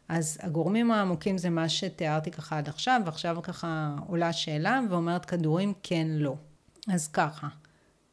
אז 0.08 0.38
הגורמים 0.42 0.90
העמוקים 0.90 1.38
זה 1.38 1.50
מה 1.50 1.68
שתיארתי 1.68 2.30
ככה 2.30 2.58
עד 2.58 2.68
עכשיו, 2.68 3.00
ועכשיו 3.04 3.36
ככה 3.42 3.96
עולה 4.06 4.32
שאלה 4.32 4.80
ואומרת 4.90 5.24
כדורים 5.24 5.72
כן 5.82 6.06
לא. 6.10 6.34
אז 6.88 7.08
ככה, 7.08 7.48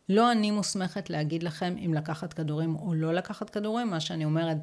לא 0.10 0.32
אני 0.32 0.52
מוסמכת 0.52 1.10
להגיד 1.10 1.44
לכם 1.44 1.76
אם 1.86 1.94
לקחת 1.94 2.34
כדורים 2.34 2.76
או 2.76 2.94
לא 2.94 3.14
לקחת 3.14 3.50
כדורים, 3.50 3.90
מה 3.90 4.00
שאני 4.00 4.26
אומרת 4.26 4.58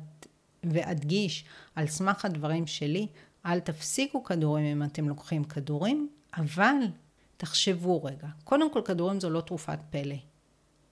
ואדגיש 0.65 1.45
על 1.75 1.87
סמך 1.87 2.25
הדברים 2.25 2.67
שלי, 2.67 3.07
אל 3.47 3.61
תפסיקו 3.61 4.25
כדורים 4.25 4.65
אם 4.65 4.83
אתם 4.83 5.09
לוקחים 5.09 5.45
כדורים, 5.45 6.09
אבל 6.37 6.75
תחשבו 7.37 8.05
רגע. 8.05 8.29
קודם 8.45 8.73
כל 8.73 8.83
כדורים 8.85 9.21
זו 9.21 9.31
לא 9.31 9.41
תרופת 9.41 9.79
פלא. 9.91 10.17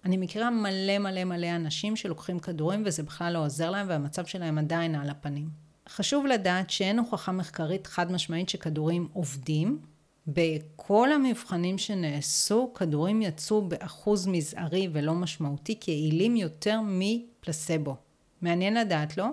אני 0.05 0.17
מכירה 0.17 0.51
מלא 0.51 0.99
מלא 0.99 1.25
מלא 1.25 1.57
אנשים 1.57 1.97
שלוקחים 1.97 2.39
כדורים 2.39 2.83
וזה 2.87 3.03
בכלל 3.03 3.33
לא 3.33 3.45
עוזר 3.45 3.71
להם 3.71 3.87
והמצב 3.89 4.27
שלהם 4.27 4.59
עדיין 4.59 4.95
על 4.95 5.11
הפנים. 5.11 5.68
חשוב 5.89 6.27
לדעת 6.27 6.71
שאין 6.71 6.99
הוכחה 6.99 7.33
מחקרית 7.33 7.87
חד 7.87 8.13
משמעית 8.13 8.49
שכדורים 8.49 9.09
עובדים. 9.13 9.79
בכל 10.27 11.13
המבחנים 11.13 11.79
שנעשו, 11.79 12.73
כדורים 12.75 13.23
יצאו 13.23 13.69
באחוז 13.69 14.27
מזערי 14.27 14.89
ולא 14.93 15.15
משמעותי 15.15 15.81
כיעילים 15.81 16.37
יותר 16.37 16.81
מפלסבו. 16.85 17.97
מעניין 18.43 18.75
לדעת, 18.75 19.17
לא? 19.17 19.27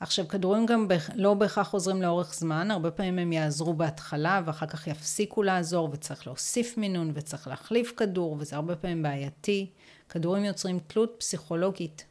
עכשיו, 0.00 0.28
כדורים 0.28 0.66
גם 0.66 0.88
לא 1.14 1.34
בהכרח 1.34 1.72
עוזרים 1.72 2.02
לאורך 2.02 2.34
זמן, 2.34 2.70
הרבה 2.70 2.90
פעמים 2.90 3.18
הם 3.18 3.32
יעזרו 3.32 3.74
בהתחלה 3.74 4.42
ואחר 4.44 4.66
כך 4.66 4.86
יפסיקו 4.86 5.42
לעזור 5.42 5.88
וצריך 5.92 6.26
להוסיף 6.26 6.78
מינון 6.78 7.10
וצריך 7.14 7.48
להחליף 7.48 7.92
כדור 7.96 8.36
וזה 8.38 8.56
הרבה 8.56 8.76
פעמים 8.76 9.02
בעייתי. 9.02 9.70
כדורים 10.08 10.44
יוצרים 10.44 10.78
תלות 10.78 11.14
פסיכולוגית 11.18 12.04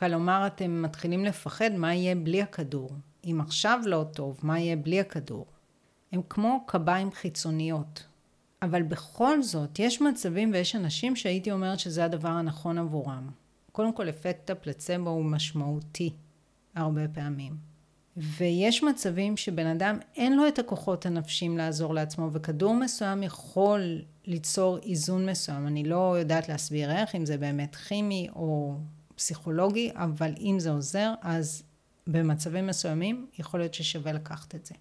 כלומר, 0.00 0.46
אתם 0.46 0.82
מתחילים 0.82 1.24
לפחד 1.24 1.70
מה 1.72 1.94
יהיה 1.94 2.14
בלי 2.14 2.42
הכדור. 2.42 2.90
אם 3.24 3.40
עכשיו 3.40 3.80
לא 3.86 4.04
טוב, 4.12 4.40
מה 4.42 4.60
יהיה 4.60 4.76
בלי 4.76 5.00
הכדור? 5.00 5.46
הם 6.12 6.20
כמו 6.28 6.64
קביים 6.66 7.12
חיצוניות. 7.12 8.06
אבל 8.62 8.82
בכל 8.82 9.42
זאת, 9.42 9.78
יש 9.78 10.02
מצבים 10.02 10.50
ויש 10.52 10.76
אנשים 10.76 11.16
שהייתי 11.16 11.52
אומרת 11.52 11.78
שזה 11.78 12.04
הדבר 12.04 12.28
הנכון 12.28 12.78
עבורם. 12.78 13.30
קודם 13.72 13.92
כל, 13.92 14.08
אפקט 14.08 14.50
הפלצבו 14.50 15.10
הוא 15.10 15.24
משמעותי 15.24 16.12
הרבה 16.74 17.08
פעמים. 17.08 17.56
ויש 18.16 18.82
מצבים 18.82 19.36
שבן 19.36 19.66
אדם 19.66 19.98
אין 20.16 20.36
לו 20.36 20.48
את 20.48 20.58
הכוחות 20.58 21.06
הנפשיים 21.06 21.58
לעזור 21.58 21.94
לעצמו, 21.94 22.32
וכדור 22.32 22.74
מסוים 22.74 23.22
יכול 23.22 24.02
ליצור 24.26 24.78
איזון 24.78 25.28
מסוים. 25.28 25.66
אני 25.66 25.84
לא 25.84 26.16
יודעת 26.18 26.48
להסביר 26.48 26.90
איך, 26.90 27.14
אם 27.14 27.26
זה 27.26 27.38
באמת 27.38 27.76
כימי 27.76 28.28
או 28.34 28.76
פסיכולוגי, 29.20 29.90
אבל 29.94 30.32
אם 30.40 30.56
זה 30.58 30.70
עוזר, 30.70 31.14
אז 31.22 31.62
במצבים 32.06 32.66
מסוימים 32.66 33.26
יכול 33.38 33.60
להיות 33.60 33.74
ששווה 33.74 34.12
לקחת 34.12 34.54
את 34.54 34.66
זה. 34.66 34.74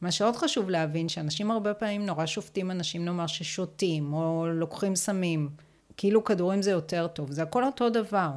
מה 0.00 0.10
שעוד 0.10 0.36
חשוב 0.36 0.70
להבין, 0.70 1.08
שאנשים 1.08 1.50
הרבה 1.50 1.74
פעמים 1.74 2.06
נורא 2.06 2.26
שופטים 2.26 2.70
אנשים 2.70 3.04
נאמר 3.04 3.26
ששותים, 3.26 4.12
או 4.12 4.46
לוקחים 4.46 4.96
סמים, 4.96 5.50
כאילו 5.96 6.24
כדורים 6.24 6.62
זה 6.62 6.70
יותר 6.70 7.06
טוב, 7.06 7.32
זה 7.32 7.42
הכל 7.42 7.64
אותו 7.64 7.90
דבר. 7.90 8.32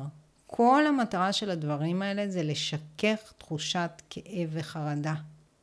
כל 0.48 0.84
המטרה 0.88 1.34
של 1.34 1.50
הדברים 1.50 2.02
האלה 2.02 2.30
זה 2.30 2.44
לשכך 2.44 3.34
תחושת 3.38 4.02
כאב 4.10 4.50
וחרדה. 4.52 5.16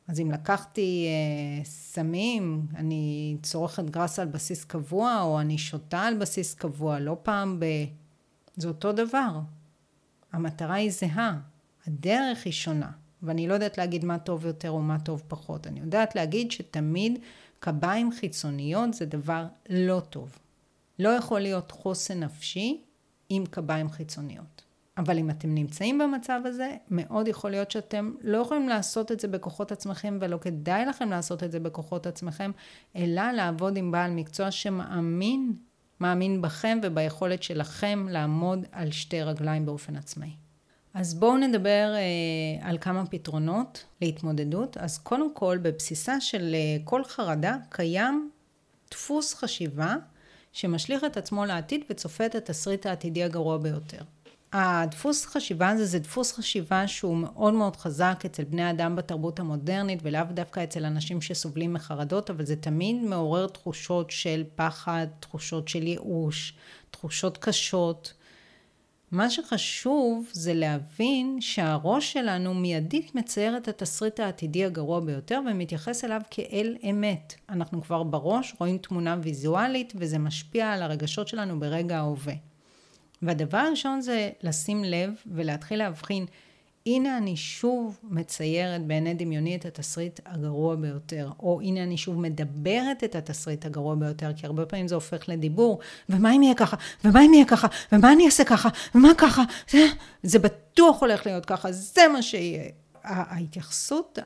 אז 0.07 0.19
אם 0.19 0.31
לקחתי 0.31 1.07
אה, 1.07 1.65
סמים, 1.65 2.65
אני 2.75 3.37
צורכת 3.41 3.83
גראס 3.83 4.19
על 4.19 4.27
בסיס 4.27 4.63
קבוע, 4.63 5.21
או 5.21 5.39
אני 5.39 5.57
שותה 5.57 6.01
על 6.01 6.17
בסיס 6.17 6.53
קבוע, 6.53 6.99
לא 6.99 7.17
פעם 7.23 7.59
ב... 7.59 7.65
זה 8.55 8.67
אותו 8.67 8.91
דבר. 8.91 9.39
המטרה 10.31 10.75
היא 10.75 10.91
זהה, 10.91 11.39
הדרך 11.87 12.45
היא 12.45 12.53
שונה. 12.53 12.91
ואני 13.23 13.47
לא 13.47 13.53
יודעת 13.53 13.77
להגיד 13.77 14.05
מה 14.05 14.19
טוב 14.19 14.45
יותר 14.45 14.69
או 14.69 14.81
מה 14.81 14.99
טוב 14.99 15.23
פחות. 15.27 15.67
אני 15.67 15.79
יודעת 15.79 16.15
להגיד 16.15 16.51
שתמיד 16.51 17.19
קביים 17.59 18.11
חיצוניות 18.11 18.93
זה 18.93 19.05
דבר 19.05 19.45
לא 19.69 19.99
טוב. 20.09 20.37
לא 20.99 21.09
יכול 21.09 21.39
להיות 21.39 21.71
חוסן 21.71 22.19
נפשי 22.19 22.81
עם 23.29 23.45
קביים 23.45 23.89
חיצוניות. 23.89 24.61
אבל 24.97 25.17
אם 25.17 25.29
אתם 25.29 25.55
נמצאים 25.55 25.97
במצב 25.97 26.41
הזה, 26.45 26.75
מאוד 26.89 27.27
יכול 27.27 27.51
להיות 27.51 27.71
שאתם 27.71 28.13
לא 28.21 28.37
יכולים 28.37 28.69
לעשות 28.69 29.11
את 29.11 29.19
זה 29.19 29.27
בכוחות 29.27 29.71
עצמכם, 29.71 30.17
ולא 30.21 30.37
כדאי 30.37 30.85
לכם 30.85 31.09
לעשות 31.09 31.43
את 31.43 31.51
זה 31.51 31.59
בכוחות 31.59 32.07
עצמכם, 32.07 32.51
אלא 32.95 33.31
לעבוד 33.31 33.77
עם 33.77 33.91
בעל 33.91 34.11
מקצוע 34.11 34.51
שמאמין, 34.51 35.53
מאמין 36.01 36.41
בכם 36.41 36.79
וביכולת 36.83 37.43
שלכם 37.43 38.07
לעמוד 38.09 38.65
על 38.71 38.91
שתי 38.91 39.21
רגליים 39.21 39.65
באופן 39.65 39.95
עצמאי. 39.95 40.29
אז 40.93 41.13
בואו 41.13 41.37
נדבר 41.37 41.93
אה, 41.95 42.69
על 42.69 42.77
כמה 42.77 43.05
פתרונות 43.05 43.85
להתמודדות. 44.01 44.77
אז 44.77 44.97
קודם 44.97 45.33
כל, 45.33 45.57
בבסיסה 45.61 46.21
של 46.21 46.55
אה, 46.55 46.77
כל 46.83 47.03
חרדה 47.03 47.57
קיים 47.69 48.31
דפוס 48.91 49.33
חשיבה 49.33 49.95
שמשליך 50.53 51.03
את 51.03 51.17
עצמו 51.17 51.45
לעתיד 51.45 51.81
וצופה 51.89 52.25
את 52.25 52.35
התסריט 52.35 52.85
העתידי 52.85 53.23
הגרוע 53.23 53.57
ביותר. 53.57 54.01
הדפוס 54.53 55.25
חשיבה 55.25 55.69
הזה 55.69 55.85
זה 55.85 55.99
דפוס 55.99 56.33
חשיבה 56.33 56.87
שהוא 56.87 57.17
מאוד 57.17 57.53
מאוד 57.53 57.75
חזק 57.75 58.23
אצל 58.25 58.43
בני 58.43 58.69
אדם 58.69 58.95
בתרבות 58.95 59.39
המודרנית 59.39 59.99
ולאו 60.03 60.23
דווקא 60.29 60.63
אצל 60.63 60.85
אנשים 60.85 61.21
שסובלים 61.21 61.73
מחרדות, 61.73 62.29
אבל 62.29 62.45
זה 62.45 62.55
תמיד 62.55 62.95
מעורר 62.95 63.47
תחושות 63.47 64.11
של 64.11 64.43
פחד, 64.55 65.07
תחושות 65.19 65.67
של 65.67 65.87
ייאוש, 65.87 66.53
תחושות 66.91 67.37
קשות. 67.37 68.13
מה 69.11 69.29
שחשוב 69.29 70.29
זה 70.31 70.53
להבין 70.53 71.37
שהראש 71.41 72.13
שלנו 72.13 72.53
מיידית 72.53 73.15
מצייר 73.15 73.57
את 73.57 73.67
התסריט 73.67 74.19
העתידי 74.19 74.65
הגרוע 74.65 74.99
ביותר 74.99 75.41
ומתייחס 75.51 76.05
אליו 76.05 76.21
כאל 76.31 76.75
אמת. 76.89 77.33
אנחנו 77.49 77.81
כבר 77.81 78.03
בראש 78.03 78.55
רואים 78.59 78.77
תמונה 78.77 79.17
ויזואלית 79.21 79.93
וזה 79.95 80.17
משפיע 80.17 80.71
על 80.71 80.83
הרגשות 80.83 81.27
שלנו 81.27 81.59
ברגע 81.59 81.97
ההווה. 81.97 82.48
והדבר 83.21 83.57
הראשון 83.57 84.01
זה 84.01 84.29
לשים 84.43 84.83
לב 84.83 85.13
ולהתחיל 85.25 85.79
להבחין, 85.79 86.25
הנה 86.85 87.17
אני 87.17 87.37
שוב 87.37 87.99
מציירת 88.03 88.85
בעיני 88.85 89.13
דמיוני 89.13 89.55
את 89.55 89.65
התסריט 89.65 90.19
הגרוע 90.25 90.75
ביותר, 90.75 91.29
או 91.39 91.61
הנה 91.61 91.83
אני 91.83 91.97
שוב 91.97 92.19
מדברת 92.19 93.03
את 93.03 93.15
התסריט 93.15 93.65
הגרוע 93.65 93.95
ביותר, 93.95 94.31
כי 94.35 94.45
הרבה 94.45 94.65
פעמים 94.65 94.87
זה 94.87 94.95
הופך 94.95 95.29
לדיבור, 95.29 95.79
ומה 96.09 96.35
אם 96.35 96.43
יהיה 96.43 96.55
ככה, 96.55 96.77
ומה 97.05 97.25
אם 97.25 97.33
יהיה 97.33 97.45
ככה, 97.45 97.67
ומה 97.91 98.11
אני 98.11 98.25
אעשה 98.25 98.43
ככה, 98.43 98.69
ומה 98.95 99.09
ככה, 99.17 99.43
זה, 99.69 99.87
זה 100.23 100.39
בטוח 100.39 101.01
הולך 101.01 101.25
להיות 101.25 101.45
ככה, 101.45 101.71
זה 101.71 102.01
מה 102.13 102.21
שיהיה. 102.21 102.69
ההתייחסות 103.03 104.19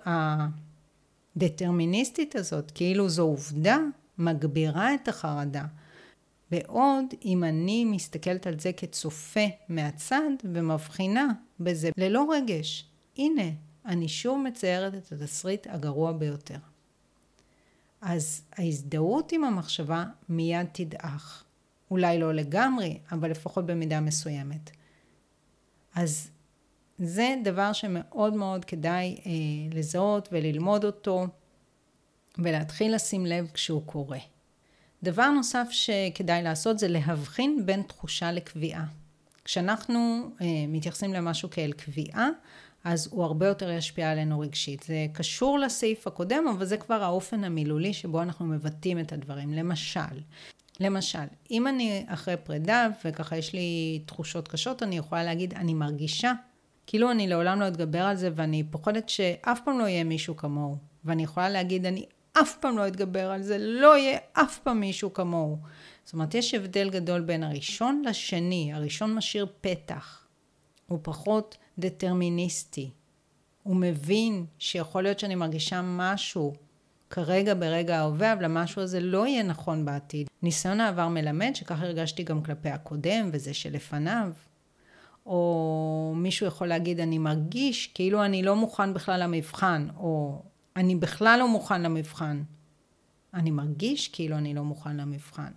הדטרמיניסטית 1.35 2.35
הזאת, 2.35 2.71
כאילו 2.71 3.09
זו 3.09 3.23
עובדה, 3.23 3.77
מגבירה 4.17 4.93
את 4.93 5.07
החרדה. 5.07 5.63
בעוד 6.51 7.05
אם 7.25 7.43
אני 7.43 7.85
מסתכלת 7.85 8.47
על 8.47 8.59
זה 8.59 8.73
כצופה 8.73 9.45
מהצד 9.69 10.31
ומבחינה 10.43 11.27
בזה 11.59 11.89
ללא 11.97 12.27
רגש, 12.31 12.89
הנה, 13.17 13.49
אני 13.85 14.07
שוב 14.07 14.39
מציירת 14.39 14.93
את 14.95 15.11
התסריט 15.11 15.67
הגרוע 15.69 16.11
ביותר. 16.11 16.57
אז 18.01 18.41
ההזדהות 18.53 19.31
עם 19.31 19.43
המחשבה 19.43 20.05
מיד 20.29 20.67
תדעך. 20.71 21.43
אולי 21.91 22.19
לא 22.19 22.33
לגמרי, 22.33 22.99
אבל 23.11 23.31
לפחות 23.31 23.65
במידה 23.65 23.99
מסוימת. 23.99 24.71
אז 25.95 26.29
זה 26.99 27.35
דבר 27.43 27.73
שמאוד 27.73 28.33
מאוד 28.33 28.65
כדאי 28.65 29.17
אה, 29.25 29.31
לזהות 29.77 30.29
וללמוד 30.31 30.85
אותו 30.85 31.27
ולהתחיל 32.37 32.95
לשים 32.95 33.25
לב 33.25 33.51
כשהוא 33.53 33.81
קורה. 33.85 34.19
דבר 35.03 35.29
נוסף 35.29 35.67
שכדאי 35.71 36.43
לעשות 36.43 36.79
זה 36.79 36.87
להבחין 36.87 37.65
בין 37.65 37.81
תחושה 37.81 38.31
לקביעה. 38.31 38.85
כשאנחנו 39.45 40.29
אה, 40.41 40.47
מתייחסים 40.67 41.13
למשהו 41.13 41.49
כאל 41.49 41.71
קביעה, 41.71 42.29
אז 42.83 43.09
הוא 43.11 43.23
הרבה 43.23 43.47
יותר 43.47 43.71
ישפיע 43.71 44.11
עלינו 44.11 44.39
רגשית. 44.39 44.83
זה 44.83 45.05
קשור 45.13 45.59
לסעיף 45.59 46.07
הקודם, 46.07 46.43
אבל 46.47 46.65
זה 46.65 46.77
כבר 46.77 47.03
האופן 47.03 47.43
המילולי 47.43 47.93
שבו 47.93 48.21
אנחנו 48.21 48.45
מבטאים 48.45 48.99
את 48.99 49.13
הדברים. 49.13 49.53
למשל, 49.53 50.19
למשל, 50.79 51.25
אם 51.51 51.67
אני 51.67 52.05
אחרי 52.07 52.37
פרידה 52.37 52.87
וככה 53.05 53.37
יש 53.37 53.53
לי 53.53 53.99
תחושות 54.05 54.47
קשות, 54.47 54.83
אני 54.83 54.97
יכולה 54.97 55.23
להגיד, 55.23 55.53
אני 55.53 55.73
מרגישה 55.73 56.33
כאילו 56.87 57.11
אני 57.11 57.27
לעולם 57.27 57.59
לא 57.59 57.67
אתגבר 57.67 58.01
על 58.01 58.15
זה 58.15 58.29
ואני 58.35 58.63
פוחדת 58.63 59.09
שאף 59.09 59.59
פעם 59.65 59.79
לא 59.79 59.83
יהיה 59.83 60.03
מישהו 60.03 60.37
כמוהו. 60.37 60.77
ואני 61.05 61.23
יכולה 61.23 61.49
להגיד, 61.49 61.85
אני 61.85 62.05
אף 62.33 62.57
פעם 62.57 62.77
לא 62.77 62.87
אתגבר 62.87 63.31
על 63.31 63.41
זה, 63.41 63.57
לא 63.59 63.97
יהיה 63.97 64.17
אף 64.33 64.59
פעם 64.59 64.79
מישהו 64.79 65.13
כמוהו. 65.13 65.57
זאת 66.05 66.13
אומרת, 66.13 66.35
יש 66.35 66.53
הבדל 66.53 66.89
גדול 66.89 67.21
בין 67.21 67.43
הראשון 67.43 68.01
לשני. 68.05 68.73
הראשון 68.73 69.13
משאיר 69.15 69.47
פתח. 69.61 70.27
הוא 70.87 70.99
פחות 71.01 71.57
דטרמיניסטי. 71.79 72.89
הוא 73.63 73.75
מבין 73.75 74.45
שיכול 74.59 75.03
להיות 75.03 75.19
שאני 75.19 75.35
מרגישה 75.35 75.81
משהו 75.83 76.53
כרגע 77.09 77.53
ברגע 77.53 77.99
ההווה, 77.99 78.33
אבל 78.33 78.45
המשהו 78.45 78.81
הזה 78.81 78.99
לא 78.99 79.27
יהיה 79.27 79.43
נכון 79.43 79.85
בעתיד. 79.85 80.27
ניסיון 80.41 80.79
העבר 80.79 81.07
מלמד 81.07 81.51
שככה 81.53 81.83
הרגשתי 81.83 82.23
גם 82.23 82.43
כלפי 82.43 82.69
הקודם 82.69 83.29
וזה 83.33 83.53
שלפניו. 83.53 84.31
או 85.25 86.13
מישהו 86.15 86.47
יכול 86.47 86.67
להגיד, 86.67 86.99
אני 86.99 87.17
מרגיש 87.17 87.87
כאילו 87.87 88.25
אני 88.25 88.43
לא 88.43 88.55
מוכן 88.55 88.93
בכלל 88.93 89.23
למבחן, 89.23 89.87
או 89.97 90.41
אני 90.75 90.95
בכלל 90.95 91.39
לא 91.39 91.47
מוכן 91.47 91.81
למבחן. 91.81 92.43
אני 93.33 93.51
מרגיש 93.51 94.07
כאילו 94.07 94.37
אני 94.37 94.53
לא 94.53 94.63
מוכן 94.63 94.97
למבחן. 94.97 95.51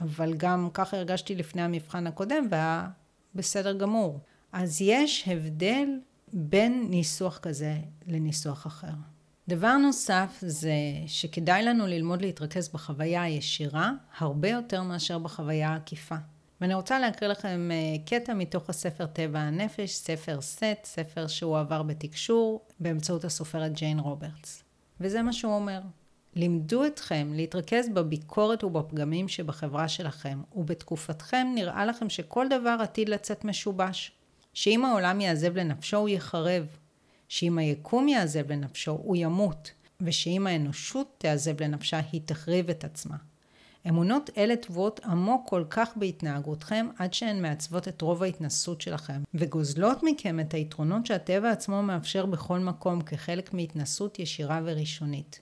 אבל 0.00 0.34
גם 0.36 0.68
ככה 0.74 0.96
הרגשתי 0.96 1.34
לפני 1.34 1.62
המבחן 1.62 2.06
הקודם 2.06 2.46
והיה 2.50 2.88
בסדר 3.34 3.72
גמור. 3.72 4.20
אז 4.52 4.80
יש 4.80 5.28
הבדל 5.28 5.88
בין 6.32 6.86
ניסוח 6.90 7.38
כזה 7.38 7.76
לניסוח 8.06 8.66
אחר. 8.66 8.92
דבר 9.48 9.76
נוסף 9.76 10.38
זה 10.40 10.72
שכדאי 11.06 11.62
לנו 11.62 11.86
ללמוד 11.86 12.22
להתרכז 12.22 12.68
בחוויה 12.68 13.22
הישירה 13.22 13.92
הרבה 14.18 14.48
יותר 14.48 14.82
מאשר 14.82 15.18
בחוויה 15.18 15.70
העקיפה. 15.70 16.16
ואני 16.62 16.74
רוצה 16.74 16.98
להקריא 16.98 17.30
לכם 17.30 17.70
אה, 17.72 18.04
קטע 18.06 18.34
מתוך 18.34 18.70
הספר 18.70 19.06
טבע 19.06 19.38
הנפש, 19.38 19.94
ספר 19.94 20.40
סט, 20.40 20.84
ספר 20.84 21.26
שהוא 21.26 21.58
עבר 21.58 21.82
בתקשור 21.82 22.66
באמצעות 22.80 23.24
הסופרת 23.24 23.72
ג'יין 23.72 23.98
רוברטס. 23.98 24.64
וזה 25.00 25.22
מה 25.22 25.32
שהוא 25.32 25.54
אומר. 25.54 25.80
לימדו 26.34 26.86
אתכם 26.86 27.32
להתרכז 27.34 27.88
בביקורת 27.88 28.64
ובפגמים 28.64 29.28
שבחברה 29.28 29.88
שלכם, 29.88 30.40
ובתקופתכם 30.52 31.46
נראה 31.54 31.86
לכם 31.86 32.10
שכל 32.10 32.46
דבר 32.48 32.76
עתיד 32.80 33.08
לצאת 33.08 33.44
משובש. 33.44 34.12
שאם 34.54 34.84
העולם 34.84 35.20
יעזב 35.20 35.56
לנפשו 35.56 35.96
הוא 35.96 36.08
יחרב, 36.08 36.66
שאם 37.28 37.58
היקום 37.58 38.08
יעזב 38.08 38.52
לנפשו 38.52 38.92
הוא 38.92 39.16
ימות, 39.16 39.70
ושאם 40.00 40.46
האנושות 40.46 41.14
תעזב 41.18 41.62
לנפשה 41.62 42.00
היא 42.12 42.20
תחריב 42.24 42.70
את 42.70 42.84
עצמה. 42.84 43.16
אמונות 43.88 44.30
אלה 44.36 44.56
טבועות 44.56 45.00
עמוק 45.04 45.48
כל 45.48 45.64
כך 45.70 45.96
בהתנהגותכם 45.96 46.86
עד 46.98 47.14
שהן 47.14 47.42
מעצבות 47.42 47.88
את 47.88 48.02
רוב 48.02 48.22
ההתנסות 48.22 48.80
שלכם, 48.80 49.22
וגוזלות 49.34 49.98
מכם 50.02 50.40
את 50.40 50.54
היתרונות 50.54 51.06
שהטבע 51.06 51.50
עצמו 51.50 51.82
מאפשר 51.82 52.26
בכל 52.26 52.58
מקום 52.58 53.02
כחלק 53.02 53.54
מהתנסות 53.54 54.18
ישירה 54.18 54.60
וראשונית. 54.64 55.40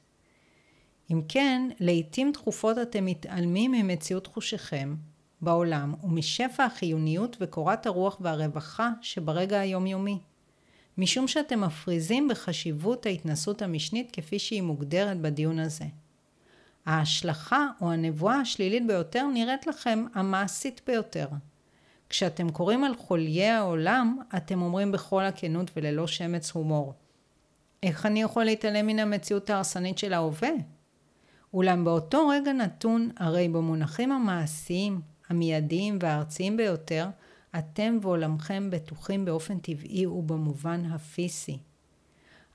אם 1.13 1.23
כן, 1.29 1.69
לעתים 1.81 2.33
תכופות 2.33 2.79
אתם 2.79 3.05
מתעלמים 3.05 3.73
ממציאות 3.73 4.27
חושיכם 4.27 4.95
בעולם 5.41 5.95
ומשפע 6.03 6.65
החיוניות 6.65 7.37
וקורת 7.41 7.87
הרוח 7.87 8.17
והרווחה 8.21 8.91
שברגע 9.03 9.61
היומיומי. 9.61 10.19
משום 10.99 11.29
שאתם 11.29 11.61
מפריזים 11.61 12.29
בחשיבות 12.29 13.07
ההתנסות 13.07 13.63
המשנית 13.63 14.11
כפי 14.13 14.39
שהיא 14.39 14.63
מוגדרת 14.63 15.21
בדיון 15.21 15.59
הזה. 15.59 15.85
ההשלכה 16.87 17.67
או 17.81 17.93
הנבואה 17.93 18.37
השלילית 18.37 18.87
ביותר 18.87 19.27
נראית 19.27 19.67
לכם 19.67 20.05
המעשית 20.15 20.81
ביותר. 20.87 21.29
כשאתם 22.09 22.51
קוראים 22.51 22.85
על 22.85 22.97
חוליי 22.97 23.49
העולם, 23.51 24.19
אתם 24.37 24.63
אומרים 24.63 24.93
בכל 24.93 25.25
הכנות 25.25 25.71
וללא 25.77 26.07
שמץ 26.07 26.51
הומור. 26.51 26.95
איך 27.83 28.07
אני 28.07 28.23
יכול 28.23 28.45
להתעלם 28.45 28.87
מן 28.87 28.99
המציאות 28.99 29.51
ההרסנית 29.51 29.99
של 29.99 30.13
ההווה? 30.13 30.51
אולם 31.55 31.85
באותו 31.85 32.29
רגע 32.29 32.53
נתון, 32.53 33.11
הרי 33.17 33.49
במונחים 33.49 34.13
המעשיים, 34.13 35.01
המיידיים 35.29 35.99
והארציים 36.01 36.57
ביותר, 36.57 37.09
אתם 37.59 37.99
ועולמכם 38.03 38.71
בטוחים 38.71 39.25
באופן 39.25 39.59
טבעי 39.59 40.07
ובמובן 40.07 40.85
הפיזי. 40.85 41.59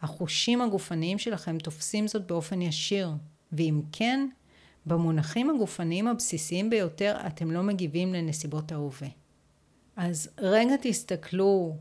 החושים 0.02 0.62
הגופניים 0.62 1.18
שלכם 1.18 1.58
תופסים 1.58 2.08
זאת 2.08 2.28
באופן 2.28 2.62
ישיר, 2.62 3.10
ואם 3.58 3.82
כן, 3.92 4.28
במונחים 4.86 5.50
הגופניים 5.50 6.08
הבסיסיים 6.08 6.70
ביותר 6.70 7.18
אתם 7.28 7.52
לא 7.52 7.64
מגיבים 7.64 8.14
לנסיבות 8.14 8.72
ההווה. 8.72 9.08
אז 9.96 10.30
רגע 10.38 10.76
תסתכלו 10.82 11.78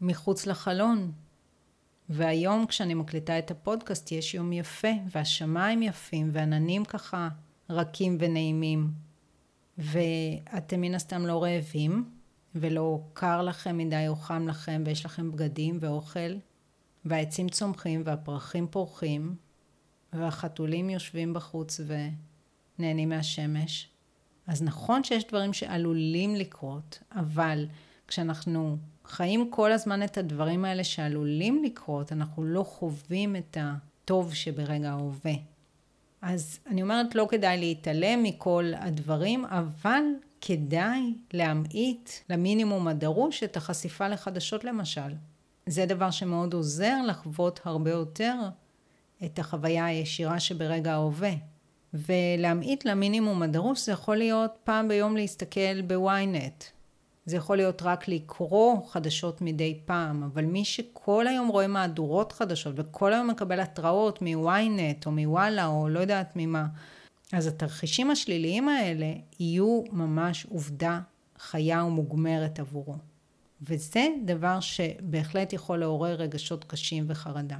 מחוץ 0.00 0.46
לחלון, 0.46 1.12
והיום 2.08 2.66
כשאני 2.66 2.94
מקליטה 2.94 3.38
את 3.38 3.50
הפודקאסט 3.50 4.12
יש 4.12 4.34
יום 4.34 4.52
יפה, 4.52 4.88
והשמיים 5.10 5.82
יפים, 5.82 6.30
ועננים 6.32 6.84
ככה 6.84 7.28
רכים 7.70 8.16
ונעימים. 8.20 8.90
ואתם 9.78 10.80
מן 10.80 10.94
הסתם 10.94 11.26
לא 11.26 11.42
רעבים, 11.42 12.10
ולא 12.54 13.00
קר 13.12 13.42
לכם 13.42 13.78
מדי 13.78 14.08
או 14.08 14.16
חם 14.16 14.48
לכם, 14.48 14.82
ויש 14.86 15.04
לכם 15.06 15.32
בגדים 15.32 15.78
ואוכל, 15.80 16.36
והעצים 17.04 17.48
צומחים 17.48 18.02
והפרחים 18.04 18.66
פורחים, 18.70 19.34
והחתולים 20.12 20.90
יושבים 20.90 21.34
בחוץ 21.34 21.80
ונהנים 21.86 23.08
מהשמש. 23.08 23.88
אז 24.46 24.62
נכון 24.62 25.04
שיש 25.04 25.26
דברים 25.26 25.52
שעלולים 25.52 26.34
לקרות, 26.34 26.98
אבל 27.12 27.66
כשאנחנו 28.08 28.76
חיים 29.04 29.50
כל 29.50 29.72
הזמן 29.72 30.02
את 30.02 30.18
הדברים 30.18 30.64
האלה 30.64 30.84
שעלולים 30.84 31.64
לקרות, 31.64 32.12
אנחנו 32.12 32.44
לא 32.44 32.62
חווים 32.62 33.36
את 33.36 33.56
הטוב 33.60 34.34
שברגע 34.34 34.90
ההווה. 34.90 35.34
אז 36.22 36.58
אני 36.66 36.82
אומרת, 36.82 37.14
לא 37.14 37.26
כדאי 37.30 37.58
להתעלם 37.58 38.22
מכל 38.22 38.72
הדברים, 38.76 39.44
אבל 39.44 40.02
כדאי 40.40 41.14
להמעיט 41.32 42.10
למינימום 42.30 42.88
הדרוש 42.88 43.42
את 43.42 43.56
החשיפה 43.56 44.08
לחדשות 44.08 44.64
למשל. 44.64 45.14
זה 45.66 45.86
דבר 45.86 46.10
שמאוד 46.10 46.54
עוזר 46.54 47.02
לחוות 47.06 47.60
הרבה 47.64 47.90
יותר 47.90 48.34
את 49.24 49.38
החוויה 49.38 49.86
הישירה 49.86 50.40
שברגע 50.40 50.92
ההווה. 50.92 51.32
ולהמעיט 51.94 52.84
למינימום 52.84 53.42
הדרוש 53.42 53.86
זה 53.86 53.92
יכול 53.92 54.16
להיות 54.16 54.50
פעם 54.64 54.88
ביום 54.88 55.16
להסתכל 55.16 55.82
בוויינט. 55.82 56.64
זה 57.26 57.36
יכול 57.36 57.56
להיות 57.56 57.82
רק 57.82 58.08
לקרוא 58.08 58.86
חדשות 58.88 59.40
מדי 59.40 59.80
פעם, 59.84 60.22
אבל 60.22 60.44
מי 60.44 60.64
שכל 60.64 61.26
היום 61.26 61.48
רואה 61.48 61.66
מהדורות 61.66 62.32
חדשות 62.32 62.74
וכל 62.76 63.12
היום 63.12 63.30
מקבל 63.30 63.60
התראות 63.60 64.22
מוויינט 64.22 65.06
או 65.06 65.12
מוואלה 65.12 65.66
או 65.66 65.88
לא 65.88 66.00
יודעת 66.00 66.32
ממה, 66.36 66.66
אז 67.32 67.46
התרחישים 67.46 68.10
השליליים 68.10 68.68
האלה 68.68 69.12
יהיו 69.40 69.82
ממש 69.92 70.46
עובדה 70.46 71.00
חיה 71.38 71.84
ומוגמרת 71.84 72.58
עבורו. 72.58 72.96
וזה 73.62 74.06
דבר 74.24 74.60
שבהחלט 74.60 75.52
יכול 75.52 75.78
לעורר 75.78 76.14
רגשות 76.14 76.64
קשים 76.64 77.04
וחרדה. 77.08 77.58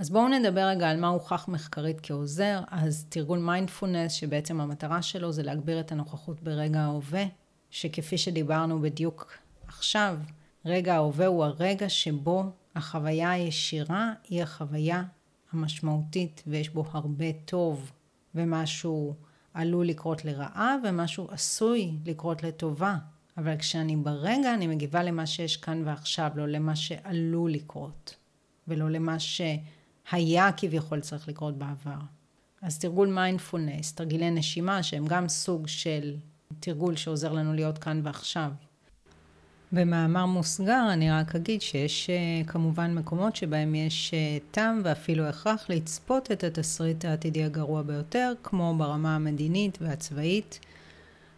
אז 0.00 0.10
בואו 0.10 0.28
נדבר 0.28 0.60
רגע 0.60 0.90
על 0.90 1.00
מה 1.00 1.08
הוכח 1.08 1.48
מחקרית 1.48 1.96
כעוזר. 2.02 2.60
אז 2.70 3.06
תרגול 3.08 3.38
מיינדפולנס, 3.38 4.12
שבעצם 4.12 4.60
המטרה 4.60 5.02
שלו 5.02 5.32
זה 5.32 5.42
להגביר 5.42 5.80
את 5.80 5.92
הנוכחות 5.92 6.42
ברגע 6.42 6.80
ההווה, 6.80 7.24
שכפי 7.70 8.18
שדיברנו 8.18 8.80
בדיוק 8.80 9.32
עכשיו, 9.66 10.16
רגע 10.64 10.94
ההווה 10.94 11.26
הוא 11.26 11.44
הרגע 11.44 11.88
שבו 11.88 12.44
החוויה 12.74 13.30
הישירה 13.30 14.12
היא 14.28 14.42
החוויה 14.42 15.02
המשמעותית 15.52 16.42
ויש 16.46 16.68
בו 16.68 16.84
הרבה 16.92 17.32
טוב 17.44 17.92
ומשהו 18.34 19.14
עלול 19.54 19.86
לקרות 19.86 20.24
לרעה 20.24 20.76
ומשהו 20.84 21.30
עשוי 21.30 21.92
לקרות 22.06 22.42
לטובה. 22.42 22.96
אבל 23.36 23.56
כשאני 23.56 23.96
ברגע 23.96 24.54
אני 24.54 24.66
מגיבה 24.66 25.02
למה 25.02 25.26
שיש 25.26 25.56
כאן 25.56 25.82
ועכשיו, 25.86 26.30
לא 26.34 26.48
למה 26.48 26.76
שעלול 26.76 27.50
לקרות 27.50 28.16
ולא 28.68 28.90
למה 28.90 29.18
שהיה 30.10 30.52
כביכול 30.56 31.00
צריך 31.00 31.28
לקרות 31.28 31.58
בעבר. 31.58 32.00
אז 32.62 32.78
תרגול 32.78 33.08
מיינדפולנס, 33.08 33.92
תרגילי 33.92 34.30
נשימה 34.30 34.82
שהם 34.82 35.06
גם 35.06 35.28
סוג 35.28 35.66
של 35.66 36.14
תרגול 36.60 36.96
שעוזר 36.96 37.32
לנו 37.32 37.52
להיות 37.54 37.78
כאן 37.78 38.00
ועכשיו. 38.04 38.50
במאמר 39.72 40.26
מוסגר 40.26 40.88
אני 40.92 41.10
רק 41.10 41.34
אגיד 41.36 41.62
שיש 41.62 42.10
אה, 42.10 42.44
כמובן 42.46 42.94
מקומות 42.94 43.36
שבהם 43.36 43.74
יש 43.74 44.14
אה, 44.14 44.38
טעם 44.50 44.80
ואפילו 44.84 45.24
הכרח 45.24 45.66
לצפות 45.68 46.32
את 46.32 46.44
התסריט 46.44 47.04
העתידי 47.04 47.44
הגרוע 47.44 47.82
ביותר, 47.82 48.32
כמו 48.42 48.74
ברמה 48.78 49.14
המדינית 49.14 49.78
והצבאית. 49.80 50.60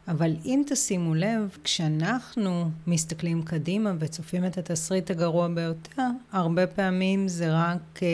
אבל 0.09 0.37
אם 0.45 0.63
תשימו 0.67 1.15
לב, 1.15 1.59
כשאנחנו 1.65 2.71
מסתכלים 2.87 3.43
קדימה 3.43 3.93
וצופים 3.99 4.47
את 4.47 4.59
התסריט 4.59 5.11
הגרוע 5.11 5.49
ביותר, 5.49 6.09
הרבה 6.33 6.67
פעמים 6.67 7.29
זה 7.29 7.53
רק 7.53 8.03
אה, 8.03 8.09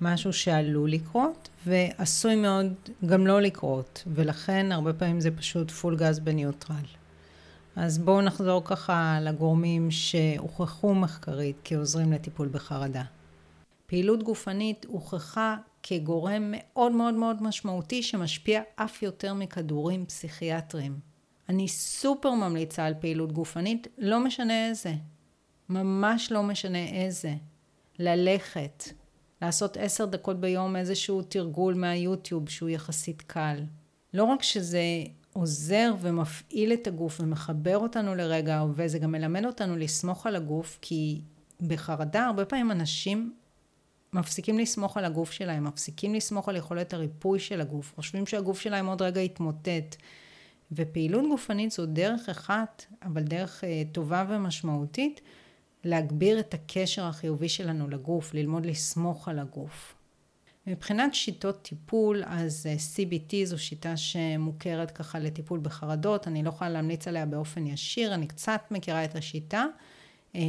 משהו 0.00 0.32
שעלול 0.32 0.90
לקרות, 0.90 1.48
ועשוי 1.66 2.36
מאוד 2.36 2.72
גם 3.06 3.26
לא 3.26 3.40
לקרות, 3.40 4.04
ולכן 4.06 4.72
הרבה 4.72 4.92
פעמים 4.92 5.20
זה 5.20 5.30
פשוט 5.30 5.70
פול 5.70 5.96
גז 5.96 6.18
בניוטרל. 6.18 6.84
אז 7.76 7.98
בואו 7.98 8.22
נחזור 8.22 8.62
ככה 8.64 9.18
לגורמים 9.20 9.90
שהוכחו 9.90 10.94
מחקרית 10.94 11.56
כעוזרים 11.64 12.12
לטיפול 12.12 12.48
בחרדה. 12.48 13.02
פעילות 13.86 14.22
גופנית 14.22 14.86
הוכחה 14.88 15.56
כגורם 15.82 16.42
מאוד 16.56 16.92
מאוד 16.92 17.14
מאוד 17.14 17.42
משמעותי 17.42 18.02
שמשפיע 18.02 18.62
אף 18.76 19.02
יותר 19.02 19.34
מכדורים 19.34 20.06
פסיכיאטריים. 20.06 20.98
אני 21.48 21.68
סופר 21.68 22.30
ממליצה 22.30 22.84
על 22.84 22.94
פעילות 23.00 23.32
גופנית, 23.32 23.86
לא 23.98 24.24
משנה 24.24 24.68
איזה. 24.68 24.94
ממש 25.68 26.32
לא 26.32 26.42
משנה 26.42 26.86
איזה. 26.86 27.34
ללכת, 27.98 28.84
לעשות 29.42 29.76
עשר 29.76 30.04
דקות 30.04 30.40
ביום 30.40 30.76
איזשהו 30.76 31.22
תרגול 31.22 31.74
מהיוטיוב 31.74 32.48
שהוא 32.48 32.68
יחסית 32.68 33.22
קל. 33.22 33.62
לא 34.14 34.24
רק 34.24 34.42
שזה 34.42 34.82
עוזר 35.32 35.94
ומפעיל 36.00 36.72
את 36.72 36.86
הגוף 36.86 37.20
ומחבר 37.20 37.78
אותנו 37.78 38.14
לרגע 38.14 38.56
ההווה, 38.56 38.88
זה 38.88 38.98
גם 38.98 39.12
מלמד 39.12 39.44
אותנו 39.44 39.76
לסמוך 39.76 40.26
על 40.26 40.36
הגוף, 40.36 40.78
כי 40.82 41.20
בחרדה 41.60 42.26
הרבה 42.26 42.44
פעמים 42.44 42.70
אנשים 42.70 43.34
מפסיקים 44.12 44.58
לסמוך 44.58 44.96
על 44.96 45.04
הגוף 45.04 45.32
שלהם, 45.32 45.64
מפסיקים 45.64 46.14
לסמוך 46.14 46.48
על 46.48 46.56
יכולת 46.56 46.94
הריפוי 46.94 47.38
של 47.38 47.60
הגוף, 47.60 47.92
חושבים 47.96 48.26
שהגוף 48.26 48.60
שלהם 48.60 48.86
עוד 48.86 49.02
רגע 49.02 49.20
יתמוטט. 49.20 49.96
ופעילות 50.72 51.24
גופנית 51.28 51.70
זו 51.70 51.86
דרך 51.86 52.28
אחת, 52.28 52.84
אבל 53.02 53.22
דרך 53.22 53.64
uh, 53.64 53.66
טובה 53.92 54.24
ומשמעותית, 54.28 55.20
להגביר 55.84 56.40
את 56.40 56.54
הקשר 56.54 57.04
החיובי 57.04 57.48
שלנו 57.48 57.88
לגוף, 57.88 58.34
ללמוד 58.34 58.66
לסמוך 58.66 59.28
על 59.28 59.38
הגוף. 59.38 59.94
מבחינת 60.66 61.14
שיטות 61.14 61.62
טיפול, 61.62 62.22
אז 62.26 62.66
אה, 62.66 62.74
CBT 62.74 63.34
זו 63.44 63.58
שיטה 63.58 63.96
שמוכרת 63.96 64.90
ככה 64.90 65.18
לטיפול 65.18 65.60
בחרדות, 65.62 66.28
אני 66.28 66.42
לא 66.42 66.48
יכולה 66.48 66.70
להמליץ 66.70 67.08
עליה 67.08 67.26
באופן 67.26 67.66
ישיר, 67.66 68.14
אני 68.14 68.26
קצת 68.26 68.60
מכירה 68.70 69.04
את 69.04 69.16
השיטה. 69.16 69.66
אה, 70.34 70.40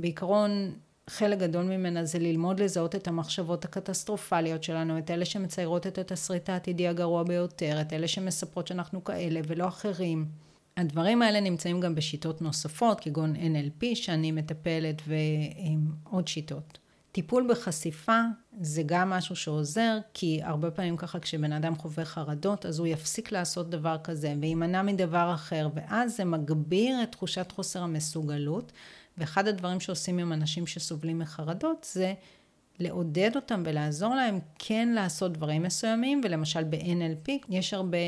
בעיקרון, 0.00 0.72
חלק 1.10 1.38
גדול 1.38 1.64
ממנה 1.64 2.04
זה 2.04 2.18
ללמוד 2.18 2.60
לזהות 2.60 2.94
את 2.94 3.08
המחשבות 3.08 3.64
הקטסטרופליות 3.64 4.62
שלנו, 4.62 4.98
את 4.98 5.10
אלה 5.10 5.24
שמציירות 5.24 5.86
את 5.86 5.98
התסריט 5.98 6.50
העתידי 6.50 6.88
הגרוע 6.88 7.22
ביותר, 7.22 7.80
את 7.80 7.92
אלה 7.92 8.08
שמספרות 8.08 8.66
שאנחנו 8.66 9.04
כאלה 9.04 9.40
ולא 9.46 9.68
אחרים. 9.68 10.49
הדברים 10.76 11.22
האלה 11.22 11.40
נמצאים 11.40 11.80
גם 11.80 11.94
בשיטות 11.94 12.42
נוספות, 12.42 13.00
כגון 13.00 13.36
NLP 13.36 13.84
שאני 13.94 14.32
מטפלת 14.32 15.02
ועוד 15.06 16.28
שיטות. 16.28 16.78
טיפול 17.12 17.46
בחשיפה 17.50 18.20
זה 18.60 18.82
גם 18.86 19.10
משהו 19.10 19.36
שעוזר, 19.36 19.98
כי 20.14 20.40
הרבה 20.42 20.70
פעמים 20.70 20.96
ככה 20.96 21.20
כשבן 21.20 21.52
אדם 21.52 21.76
חווה 21.76 22.04
חרדות, 22.04 22.66
אז 22.66 22.78
הוא 22.78 22.86
יפסיק 22.86 23.32
לעשות 23.32 23.70
דבר 23.70 23.96
כזה 24.04 24.34
ויימנע 24.40 24.82
מדבר 24.82 25.34
אחר, 25.34 25.68
ואז 25.74 26.16
זה 26.16 26.24
מגביר 26.24 27.02
את 27.02 27.12
תחושת 27.12 27.52
חוסר 27.52 27.82
המסוגלות. 27.82 28.72
ואחד 29.18 29.48
הדברים 29.48 29.80
שעושים 29.80 30.18
עם 30.18 30.32
אנשים 30.32 30.66
שסובלים 30.66 31.18
מחרדות 31.18 31.86
זה 31.92 32.14
לעודד 32.80 33.30
אותם 33.36 33.62
ולעזור 33.66 34.14
להם 34.14 34.38
כן 34.58 34.88
לעשות 34.94 35.32
דברים 35.32 35.62
מסוימים, 35.62 36.20
ולמשל 36.24 36.64
ב-NLP 36.64 37.30
יש 37.48 37.74
הרבה 37.74 37.98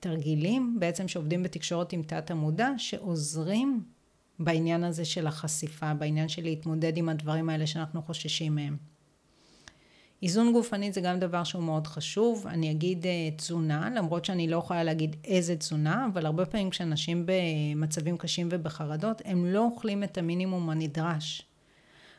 תרגילים 0.00 0.76
בעצם 0.78 1.08
שעובדים 1.08 1.42
בתקשורת 1.42 1.92
עם 1.92 2.02
תת 2.02 2.30
המודע, 2.30 2.68
שעוזרים 2.78 3.82
בעניין 4.38 4.84
הזה 4.84 5.04
של 5.04 5.26
החשיפה, 5.26 5.94
בעניין 5.94 6.28
של 6.28 6.42
להתמודד 6.42 6.96
עם 6.96 7.08
הדברים 7.08 7.48
האלה 7.48 7.66
שאנחנו 7.66 8.02
חוששים 8.02 8.54
מהם. 8.54 8.76
איזון 10.22 10.52
גופנית 10.52 10.94
זה 10.94 11.00
גם 11.00 11.18
דבר 11.18 11.44
שהוא 11.44 11.62
מאוד 11.62 11.86
חשוב. 11.86 12.46
אני 12.46 12.70
אגיד 12.70 13.06
אה, 13.06 13.30
תזונה, 13.36 13.90
למרות 13.94 14.24
שאני 14.24 14.48
לא 14.48 14.56
יכולה 14.56 14.84
להגיד 14.84 15.16
איזה 15.24 15.56
תזונה, 15.56 16.06
אבל 16.12 16.26
הרבה 16.26 16.46
פעמים 16.46 16.70
כשאנשים 16.70 17.26
במצבים 17.26 18.16
קשים 18.16 18.48
ובחרדות, 18.50 19.22
הם 19.24 19.46
לא 19.46 19.64
אוכלים 19.64 20.04
את 20.04 20.18
המינימום 20.18 20.70
הנדרש. 20.70 21.45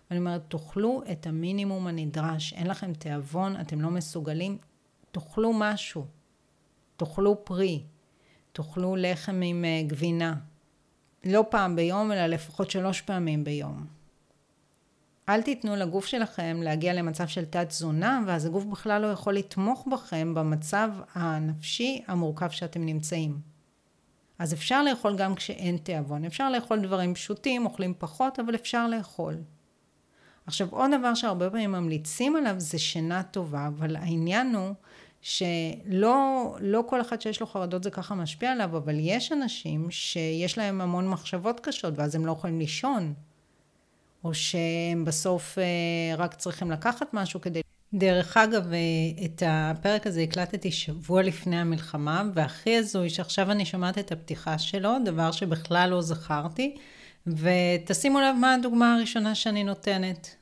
ואני 0.09 0.19
אומרת, 0.19 0.41
תאכלו 0.47 1.01
את 1.11 1.27
המינימום 1.27 1.87
הנדרש. 1.87 2.53
אין 2.53 2.67
לכם 2.67 2.93
תיאבון, 2.93 3.55
אתם 3.61 3.81
לא 3.81 3.89
מסוגלים, 3.89 4.57
תאכלו 5.11 5.53
משהו. 5.53 6.05
תאכלו 6.97 7.45
פרי. 7.45 7.83
תאכלו 8.51 8.95
לחם 8.95 9.41
עם 9.43 9.65
אה, 9.65 9.83
גבינה. 9.87 10.35
לא 11.23 11.45
פעם 11.49 11.75
ביום, 11.75 12.11
אלא 12.11 12.25
לפחות 12.25 12.71
שלוש 12.71 13.01
פעמים 13.01 13.43
ביום. 13.43 13.85
אל 15.29 15.41
תיתנו 15.41 15.75
לגוף 15.75 16.05
שלכם 16.05 16.59
להגיע 16.63 16.93
למצב 16.93 17.27
של 17.27 17.45
תת 17.45 17.67
תזונה, 17.67 18.21
ואז 18.27 18.45
הגוף 18.45 18.63
בכלל 18.63 19.01
לא 19.01 19.07
יכול 19.07 19.33
לתמוך 19.33 19.87
בכם 19.91 20.33
במצב 20.33 20.89
הנפשי 21.13 22.03
המורכב 22.07 22.49
שאתם 22.49 22.85
נמצאים. 22.85 23.39
אז 24.39 24.53
אפשר 24.53 24.83
לאכול 24.83 25.15
גם 25.17 25.35
כשאין 25.35 25.77
תיאבון. 25.77 26.25
אפשר 26.25 26.49
לאכול 26.49 26.79
דברים 26.79 27.13
פשוטים, 27.13 27.65
אוכלים 27.65 27.93
פחות, 27.97 28.39
אבל 28.39 28.55
אפשר 28.55 28.87
לאכול. 28.87 29.35
עכשיו, 30.47 30.67
עוד 30.71 30.91
דבר 30.99 31.13
שהרבה 31.13 31.49
פעמים 31.49 31.71
ממליצים 31.71 32.35
עליו 32.35 32.55
זה 32.57 32.79
שינה 32.79 33.23
טובה, 33.23 33.67
אבל 33.67 33.95
העניין 33.95 34.55
הוא 34.55 34.73
שלא 35.21 36.55
לא 36.59 36.83
כל 36.87 37.01
אחד 37.01 37.21
שיש 37.21 37.41
לו 37.41 37.47
חרדות 37.47 37.83
זה 37.83 37.91
ככה 37.91 38.15
משפיע 38.15 38.51
עליו, 38.51 38.77
אבל 38.77 38.95
יש 38.99 39.31
אנשים 39.31 39.91
שיש 39.91 40.57
להם 40.57 40.81
המון 40.81 41.09
מחשבות 41.09 41.59
קשות, 41.59 41.93
ואז 41.97 42.15
הם 42.15 42.25
לא 42.25 42.31
יכולים 42.31 42.59
לישון. 42.59 43.13
או 44.23 44.33
שהם 44.33 45.05
בסוף 45.05 45.57
אה, 45.57 46.15
רק 46.17 46.33
צריכים 46.33 46.71
לקחת 46.71 47.13
משהו 47.13 47.41
כדי... 47.41 47.61
דרך 47.93 48.37
אגב, 48.37 48.73
אה, 48.73 49.25
את 49.25 49.43
הפרק 49.45 50.07
הזה 50.07 50.21
הקלטתי 50.21 50.71
שבוע 50.71 51.21
לפני 51.21 51.59
המלחמה, 51.59 52.23
והכי 52.33 52.77
הזוי 52.77 53.09
שעכשיו 53.09 53.51
אני 53.51 53.65
שומעת 53.65 53.97
את 53.97 54.11
הפתיחה 54.11 54.57
שלו, 54.57 54.91
דבר 55.05 55.31
שבכלל 55.31 55.89
לא 55.89 56.01
זכרתי, 56.01 56.75
ותשימו 57.27 58.19
לב 58.19 58.35
מה 58.41 58.53
הדוגמה 58.53 58.95
הראשונה 58.95 59.35
שאני 59.35 59.63
נותנת. 59.63 60.36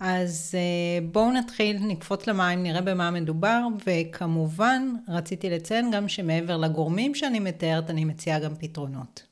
אז 0.00 0.54
אה, 0.54 1.06
בואו 1.12 1.32
נתחיל, 1.32 1.78
נקפוץ 1.86 2.26
למים, 2.26 2.62
נראה 2.62 2.80
במה 2.80 3.10
מדובר, 3.10 3.60
וכמובן 3.86 4.94
רציתי 5.08 5.50
לציין 5.50 5.90
גם 5.90 6.08
שמעבר 6.08 6.56
לגורמים 6.56 7.14
שאני 7.14 7.40
מתארת, 7.40 7.90
אני 7.90 8.04
מציעה 8.04 8.38
גם 8.38 8.54
פתרונות. 8.56 9.26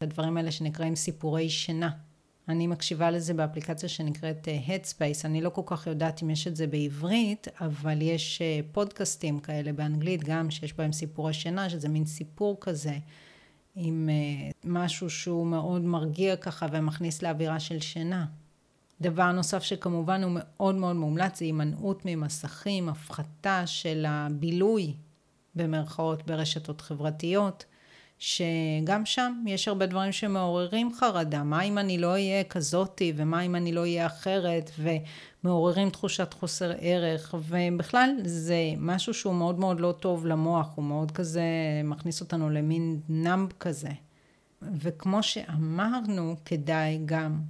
הדברים 0.00 0.36
האלה 0.36 0.50
שנקראים 0.50 0.96
סיפורי 0.96 1.48
שינה. 1.48 1.90
אני 2.48 2.66
מקשיבה 2.66 3.10
לזה 3.10 3.34
באפליקציה 3.34 3.88
שנקראת 3.88 4.48
אה, 4.48 4.58
Headspace, 4.66 5.24
אני 5.24 5.40
לא 5.40 5.50
כל 5.50 5.62
כך 5.66 5.86
יודעת 5.86 6.22
אם 6.22 6.30
יש 6.30 6.46
את 6.46 6.56
זה 6.56 6.66
בעברית, 6.66 7.48
אבל 7.60 8.02
יש 8.02 8.42
אה, 8.42 8.60
פודקאסטים 8.72 9.38
כאלה 9.38 9.72
באנגלית 9.72 10.24
גם, 10.24 10.50
שיש 10.50 10.72
בהם 10.72 10.92
סיפורי 10.92 11.32
שינה, 11.32 11.70
שזה 11.70 11.88
מין 11.88 12.06
סיפור 12.06 12.56
כזה, 12.60 12.98
עם 13.76 14.08
משהו 14.64 15.10
שהוא 15.10 15.46
מאוד 15.46 15.82
מרגיע 15.82 16.36
ככה 16.36 16.66
ומכניס 16.72 17.22
לאווירה 17.22 17.60
של 17.60 17.80
שינה. 17.80 18.26
דבר 19.00 19.32
נוסף 19.32 19.62
שכמובן 19.62 20.22
הוא 20.22 20.32
מאוד 20.34 20.74
מאוד 20.74 20.96
מומלץ, 20.96 21.38
זה 21.38 21.44
הימנעות 21.44 22.02
ממסכים, 22.04 22.88
הפחתה 22.88 23.66
של 23.66 24.04
הבילוי 24.08 24.94
במרכאות 25.54 26.26
ברשתות 26.26 26.80
חברתיות. 26.80 27.64
שגם 28.18 29.04
שם 29.06 29.44
יש 29.46 29.68
הרבה 29.68 29.86
דברים 29.86 30.12
שמעוררים 30.12 30.94
חרדה. 30.94 31.42
מה 31.42 31.62
אם 31.62 31.78
אני 31.78 31.98
לא 31.98 32.10
אהיה 32.10 32.44
כזאתי, 32.44 33.12
ומה 33.16 33.40
אם 33.40 33.56
אני 33.56 33.72
לא 33.72 33.80
אהיה 33.80 34.06
אחרת, 34.06 34.70
ומעוררים 34.78 35.90
תחושת 35.90 36.32
חוסר 36.32 36.72
ערך, 36.80 37.34
ובכלל 37.48 38.10
זה 38.24 38.56
משהו 38.78 39.14
שהוא 39.14 39.34
מאוד 39.34 39.58
מאוד 39.58 39.80
לא 39.80 39.94
טוב 40.00 40.26
למוח, 40.26 40.68
הוא 40.74 40.84
מאוד 40.84 41.10
כזה 41.10 41.44
מכניס 41.84 42.20
אותנו 42.20 42.50
למין 42.50 43.00
נאמב 43.08 43.52
כזה. 43.60 43.90
וכמו 44.62 45.22
שאמרנו, 45.22 46.36
כדאי 46.44 47.00
גם 47.04 47.40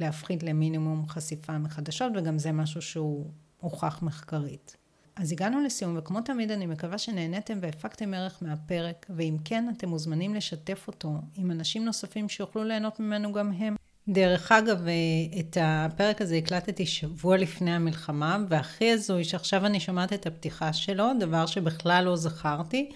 להפחית 0.00 0.42
למינימום 0.42 1.08
חשיפה 1.08 1.58
מחדשות, 1.58 2.12
וגם 2.16 2.38
זה 2.38 2.52
משהו 2.52 2.82
שהוא 2.82 3.30
הוכח 3.60 4.02
מחקרית. 4.02 4.76
אז 5.16 5.32
הגענו 5.32 5.60
לסיום, 5.60 5.96
וכמו 5.98 6.20
תמיד 6.20 6.50
אני 6.50 6.66
מקווה 6.66 6.98
שנהניתם 6.98 7.58
והפקתם 7.62 8.14
ערך 8.14 8.38
מהפרק, 8.42 9.06
ואם 9.10 9.36
כן, 9.44 9.64
אתם 9.76 9.88
מוזמנים 9.88 10.34
לשתף 10.34 10.84
אותו 10.88 11.12
עם 11.36 11.50
אנשים 11.50 11.84
נוספים 11.84 12.28
שיוכלו 12.28 12.64
ליהנות 12.64 13.00
ממנו 13.00 13.32
גם 13.32 13.52
הם. 13.52 13.76
דרך 14.08 14.52
אגב, 14.52 14.86
אה, 14.86 14.92
את 15.40 15.56
הפרק 15.60 16.22
הזה 16.22 16.36
הקלטתי 16.36 16.86
שבוע 16.86 17.36
לפני 17.36 17.70
המלחמה, 17.74 18.38
והכי 18.48 18.90
הזוי 18.90 19.24
שעכשיו 19.24 19.66
אני 19.66 19.80
שומעת 19.80 20.12
את 20.12 20.26
הפתיחה 20.26 20.72
שלו, 20.72 21.06
דבר 21.20 21.46
שבכלל 21.46 22.04
לא 22.04 22.16
זכרתי, 22.16 22.90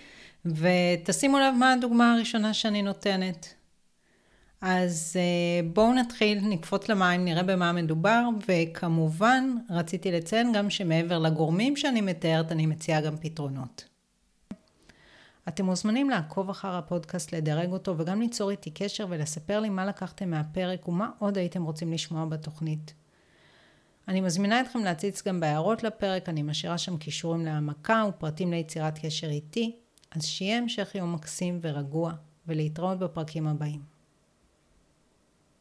ותשימו 0.44 1.38
לב 1.38 1.54
מה 1.58 1.72
הדוגמה 1.72 2.14
הראשונה 2.14 2.54
שאני 2.54 2.82
נותנת. 2.82 3.54
אז 4.60 5.16
אה, 5.16 5.68
בואו 5.72 5.94
נתחיל, 5.94 6.38
נקפוץ 6.42 6.88
למים, 6.88 7.24
נראה 7.24 7.42
במה 7.42 7.72
מדובר, 7.72 8.28
וכמובן 8.48 9.56
רציתי 9.70 10.12
לציין 10.12 10.52
גם 10.52 10.70
שמעבר 10.70 11.18
לגורמים 11.18 11.76
שאני 11.76 12.00
מתארת, 12.00 12.52
אני 12.52 12.66
מציעה 12.66 13.00
גם 13.00 13.16
פתרונות. 13.16 13.84
אתם 15.48 15.64
מוזמנים 15.64 16.10
לעקוב 16.10 16.50
אחר 16.50 16.74
הפודקאסט, 16.74 17.32
לדרג 17.34 17.72
אותו, 17.72 17.94
וגם 17.98 18.20
ליצור 18.20 18.50
איתי 18.50 18.70
קשר 18.70 19.06
ולספר 19.08 19.60
לי 19.60 19.68
מה 19.68 19.86
לקחתם 19.86 20.30
מהפרק 20.30 20.88
ומה 20.88 21.10
עוד 21.18 21.38
הייתם 21.38 21.64
רוצים 21.64 21.92
לשמוע 21.92 22.24
בתוכנית. 22.24 22.94
אני 24.08 24.20
מזמינה 24.20 24.60
אתכם 24.60 24.78
להציץ 24.78 25.22
גם 25.26 25.40
בהערות 25.40 25.82
לפרק, 25.82 26.28
אני 26.28 26.42
משאירה 26.42 26.78
שם 26.78 26.96
קישורים 26.96 27.44
להעמקה 27.44 28.04
ופרטים 28.08 28.50
ליצירת 28.50 28.98
קשר 28.98 29.30
איתי, 29.30 29.76
אז 30.10 30.24
שיהיה 30.24 30.58
המשך 30.58 30.94
יום 30.94 31.14
מקסים 31.14 31.58
ורגוע, 31.62 32.12
ולהתראות 32.46 32.98
בפרקים 32.98 33.46
הבאים. 33.46 33.99